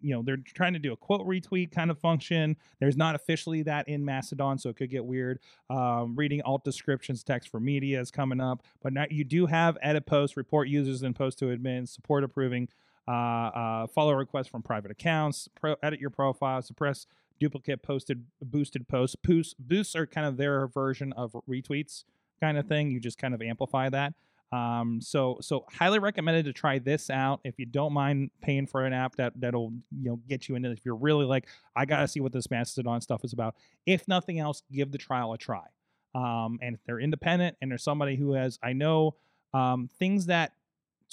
[0.03, 2.57] you know they're trying to do a quote retweet kind of function.
[2.79, 5.39] There's not officially that in mastodon so it could get weird.
[5.69, 9.77] Um, reading alt descriptions text for media is coming up but now you do have
[9.81, 12.69] edit posts report users and post to admins support approving
[13.07, 17.07] uh, uh, follow requests from private accounts pro- edit your profile suppress
[17.39, 19.15] duplicate posted boosted posts.
[19.59, 22.03] Boosts are kind of their version of retweets
[22.39, 22.91] kind of thing.
[22.91, 24.13] You just kind of amplify that
[24.53, 28.85] um, so so highly recommended to try this out if you don't mind paying for
[28.85, 30.69] an app that that'll you know get you into.
[30.69, 33.55] If you're really like, I gotta see what this Mastodon stuff is about.
[33.87, 35.65] If nothing else, give the trial a try.
[36.13, 39.15] Um, and if they're independent and there's somebody who has, I know
[39.55, 40.51] um, things that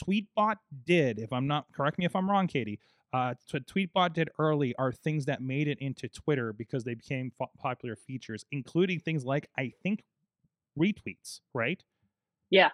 [0.04, 1.18] Tweetbot did.
[1.18, 2.78] If I'm not correct me if I'm wrong, Katie.
[3.12, 7.96] Uh, Tweetbot did early are things that made it into Twitter because they became popular
[7.96, 10.04] features, including things like I think
[10.78, 11.82] retweets, right?
[12.50, 12.68] Yeah.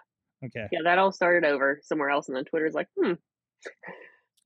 [0.45, 0.67] Okay.
[0.71, 3.13] Yeah, that all started over somewhere else, and then Twitter's like, hmm.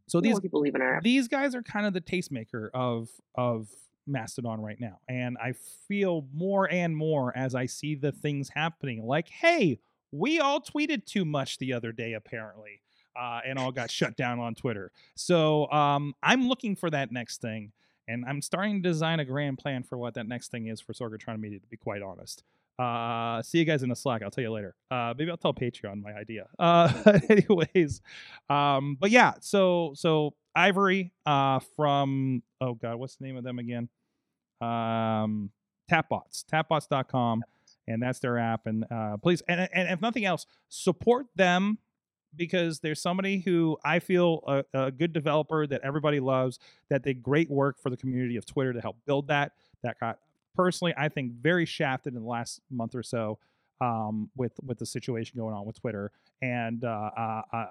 [0.07, 1.03] So these people leaving our app.
[1.03, 3.69] these guys are kind of the tastemaker of of
[4.07, 5.53] Mastodon right now, and I
[5.87, 9.05] feel more and more as I see the things happening.
[9.05, 9.79] Like, hey,
[10.11, 12.81] we all tweeted too much the other day, apparently,
[13.17, 14.91] uh, and all got shut down on Twitter.
[15.15, 17.71] So um, I'm looking for that next thing,
[18.07, 20.93] and I'm starting to design a grand plan for what that next thing is for
[20.93, 21.59] Sorgatron Media.
[21.59, 22.43] To be quite honest.
[22.80, 24.24] Uh, see you guys in the Slack.
[24.24, 24.76] I'll tell you later.
[24.89, 26.47] Uh, maybe I'll tell Patreon my idea.
[26.57, 28.01] Uh, anyways,
[28.49, 29.34] um, but yeah.
[29.39, 33.89] So so Ivory uh, from oh god, what's the name of them again?
[34.61, 35.51] Um,
[35.89, 37.43] Tapbots, Tapbots.com,
[37.88, 38.65] and that's their app.
[38.65, 41.78] And uh, please, and and if nothing else, support them
[42.36, 46.59] because there's somebody who I feel a, a good developer that everybody loves
[46.89, 49.51] that did great work for the community of Twitter to help build that.
[49.84, 50.19] That got
[50.56, 53.39] personally, I think, very shafted in the last month or so
[53.82, 57.66] um, with with the situation going on with Twitter, and uh, uh, uh,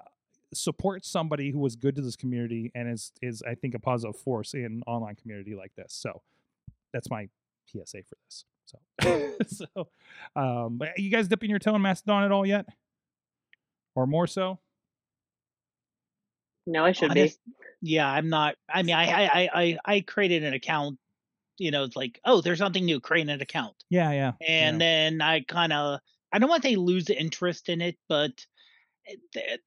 [0.53, 4.17] support somebody who was good to this community and is is I think a positive
[4.17, 5.93] force in online community like this.
[5.93, 6.21] So
[6.93, 7.29] that's my
[7.67, 8.45] PSA for this.
[8.65, 8.77] So
[9.47, 9.87] so,
[10.35, 12.65] um, but you guys dipping your toe in Mastodon at all yet,
[13.95, 14.59] or more so?
[16.67, 17.39] No, I should Honest-
[17.81, 18.55] Yeah, I'm not.
[18.69, 20.99] I mean, I, I, I, I, I created an account.
[21.61, 22.99] You know, it's like, oh, there's something new.
[22.99, 24.33] Create an account, Yeah, yeah.
[24.47, 26.01] and then I kind of,
[26.33, 28.45] I don't want to say lose interest in it, but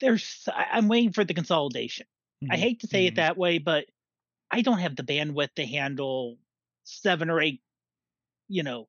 [0.00, 2.06] there's, I- I'm waiting for the consolidation.
[2.50, 3.06] I Mhm, hate to say mhm.
[3.06, 3.86] it that way, but
[4.50, 6.38] I don't have the bandwidth to handle
[6.84, 7.62] seven or eight,
[8.48, 8.88] you know,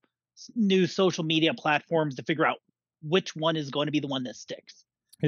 [0.55, 2.59] new social media platforms to figure out
[3.03, 4.85] which one is going to be the one that sticks.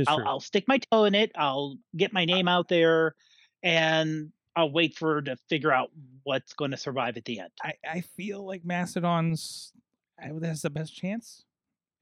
[0.07, 0.23] I'll.
[0.25, 1.31] I'll stick my toe in it.
[1.35, 3.15] I'll get my name out there,
[3.63, 5.91] and I'll wait for her to figure out
[6.23, 7.51] what's going to survive at the end.
[7.63, 9.71] I, I feel like Mastodon's
[10.19, 11.45] I, that's the best chance.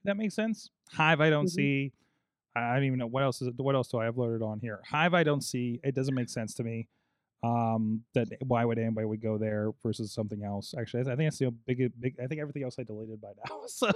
[0.04, 0.70] That makes sense.
[0.90, 1.50] Hive, I don't Mhm.
[1.50, 1.92] see.
[2.54, 3.50] I don't even know what else is.
[3.58, 4.80] What else do I have loaded on here?
[4.88, 5.78] Hive, I don't see.
[5.84, 6.88] It doesn't make sense to me.
[7.42, 10.74] Um, that why would anybody would go there versus something else?
[10.78, 12.14] Actually, I think I see a big, big.
[12.18, 13.60] I think everything else I deleted by now.
[13.66, 13.90] So,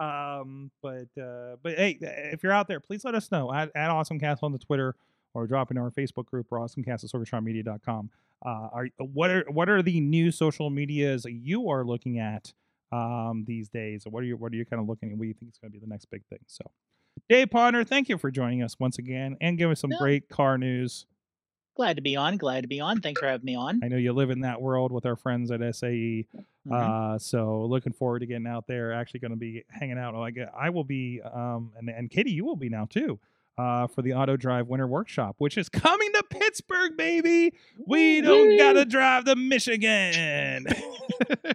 [0.00, 1.96] um, but uh, but hey,
[2.32, 4.94] if you're out there, please let us know at, at AwesomeCast on the Twitter
[5.34, 8.10] or drop in our Facebook group or AwesomeCast at SorgatronMedia.com.
[8.44, 12.52] Uh, are what are what are the new social medias you are looking at
[12.92, 14.04] um, these days?
[14.08, 15.16] What are you what are you kind of looking at?
[15.18, 16.38] What do you think is going to be the next big thing?
[16.46, 16.64] So,
[17.28, 19.98] Dave Podner, thank you for joining us once again and giving us some Yeah.
[19.98, 21.06] great car news.
[21.76, 22.36] Glad to be on.
[22.38, 23.00] Glad to be on.
[23.00, 23.80] Thanks for having me on.
[23.84, 26.26] I know you live in that world with our friends at SAE.
[26.66, 26.72] Mhm.
[26.72, 28.92] Uh, so looking forward to getting out there.
[28.92, 30.14] Actually, going to be hanging out.
[30.14, 33.18] Oh, I get, I will be, um, and and Katie, you will be now too,
[33.58, 37.52] uh, for the Auto Drive Winter Workshop, which is coming to Pittsburgh, baby.
[37.86, 38.58] We don't Woo!
[38.58, 40.66] gotta drive to Michigan.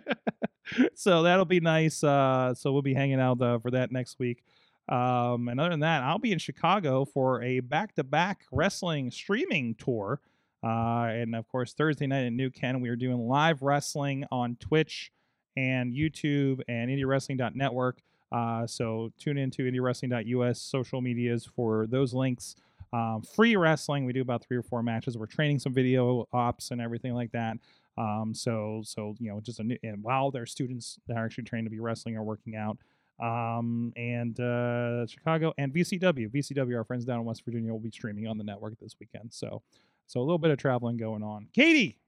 [0.96, 2.04] so that'll be nice.
[2.04, 4.44] Uh, so we'll be hanging out uh, for that next week.
[4.90, 10.20] Um, and other than that, I'll be in Chicago for a back-to-back wrestling streaming tour.
[10.62, 14.58] Uh, and of course, Thursday night at New Ken, we are doing live wrestling on
[14.60, 15.12] Twitch
[15.56, 18.02] and YouTube and IndieWrestling.network.
[18.34, 22.56] Uh, so tune into IndieWrestling.us social medias for those links.
[22.92, 25.18] Um, free wrestling, we do about three or four matches.
[25.18, 27.58] We're training some video ops and everything like that.
[27.98, 31.44] Um, so so you know, just a new, and while their students that are actually
[31.44, 32.78] trained to be wrestling or working out.
[33.20, 37.92] Um, and uh, Chicago and VCW, VCW, our friends down in West Virginia, will be
[37.92, 39.32] streaming on the network this weekend.
[39.32, 39.62] So
[40.08, 41.48] so a little bit of traveling going on.
[41.54, 42.00] Katie,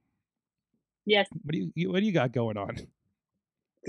[1.06, 1.28] Yes.
[1.44, 2.78] what do you, you what do you got going on?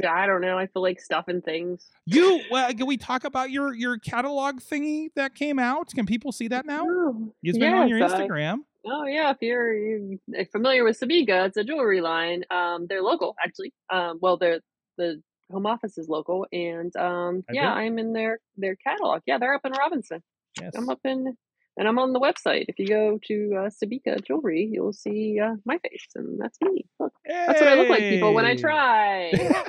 [0.04, 0.58] I don't know.
[0.58, 1.86] I feel like stuffing things.
[2.04, 5.88] You well, can we talk about your your catalog thingy that came out?
[5.94, 6.84] Can people see that now?
[6.88, 8.58] Oh, It's been on your yes, uh, Instagram.
[8.84, 10.20] Oh yeah, if you're, you
[10.52, 12.44] familiar with Sabika, it's a jewelry line.
[12.50, 13.72] Um, they're local actually.
[13.90, 14.60] Um, well, they're
[14.96, 17.72] the home office is local, and um, yeah.
[17.72, 19.22] I'm in their their catalog.
[19.26, 20.22] Yeah, they're up in Robinson.
[20.60, 20.72] Yes.
[20.76, 21.36] I'm up in,
[21.76, 22.66] and I'm on the website.
[22.68, 26.86] If you go to uh, Sabika Jewelry, you'll see uh, my face, and that's me.
[26.98, 29.32] Look, that's what I look like, people, when I try.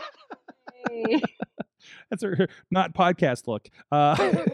[0.89, 1.21] Hey.
[2.09, 3.67] That's her not podcast look.
[3.91, 4.15] Uh,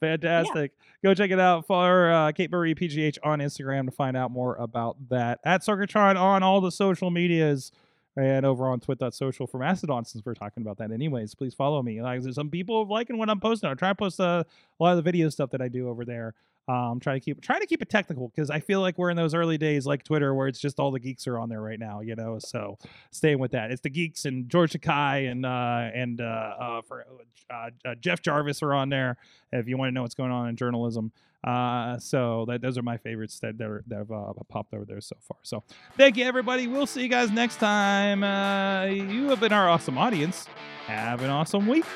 [0.00, 0.72] fantastic.
[1.04, 4.56] Go check it out for uh, Kate Murray PGH on Instagram to find out more
[4.56, 5.40] about that.
[5.44, 7.72] At Sorgatron on all the social medias
[8.16, 10.90] and over on twit.social for Mastodon since we're talking about that.
[10.90, 12.02] Anyways, please follow me.
[12.02, 13.70] Like some people liking what I'm posting.
[13.70, 14.44] I try to post uh,
[14.80, 16.34] a lot of the video stuff that I do over there.
[16.68, 19.16] Um, try to keep trying to keep it technical because I feel like we're in
[19.16, 21.80] those early days like Twitter where it's just all the geeks are on there right
[21.80, 22.38] now, you know.
[22.38, 22.78] So
[23.10, 23.72] staying with that.
[23.72, 27.04] It's the geeks and George Takei and uh, and uh, uh, for
[27.50, 29.16] uh, uh, Jeff Jarvis are on there
[29.52, 31.12] if you want to know what's going on in journalism.
[31.42, 34.84] Uh, so that those are my favorites that that, are, that have uh, popped over
[34.84, 35.38] there so far.
[35.42, 35.64] So
[35.96, 36.66] thank you everybody.
[36.66, 38.22] We'll see you guys next time.
[38.22, 40.46] Uh, you have been our awesome audience.
[40.86, 41.86] Have an awesome week.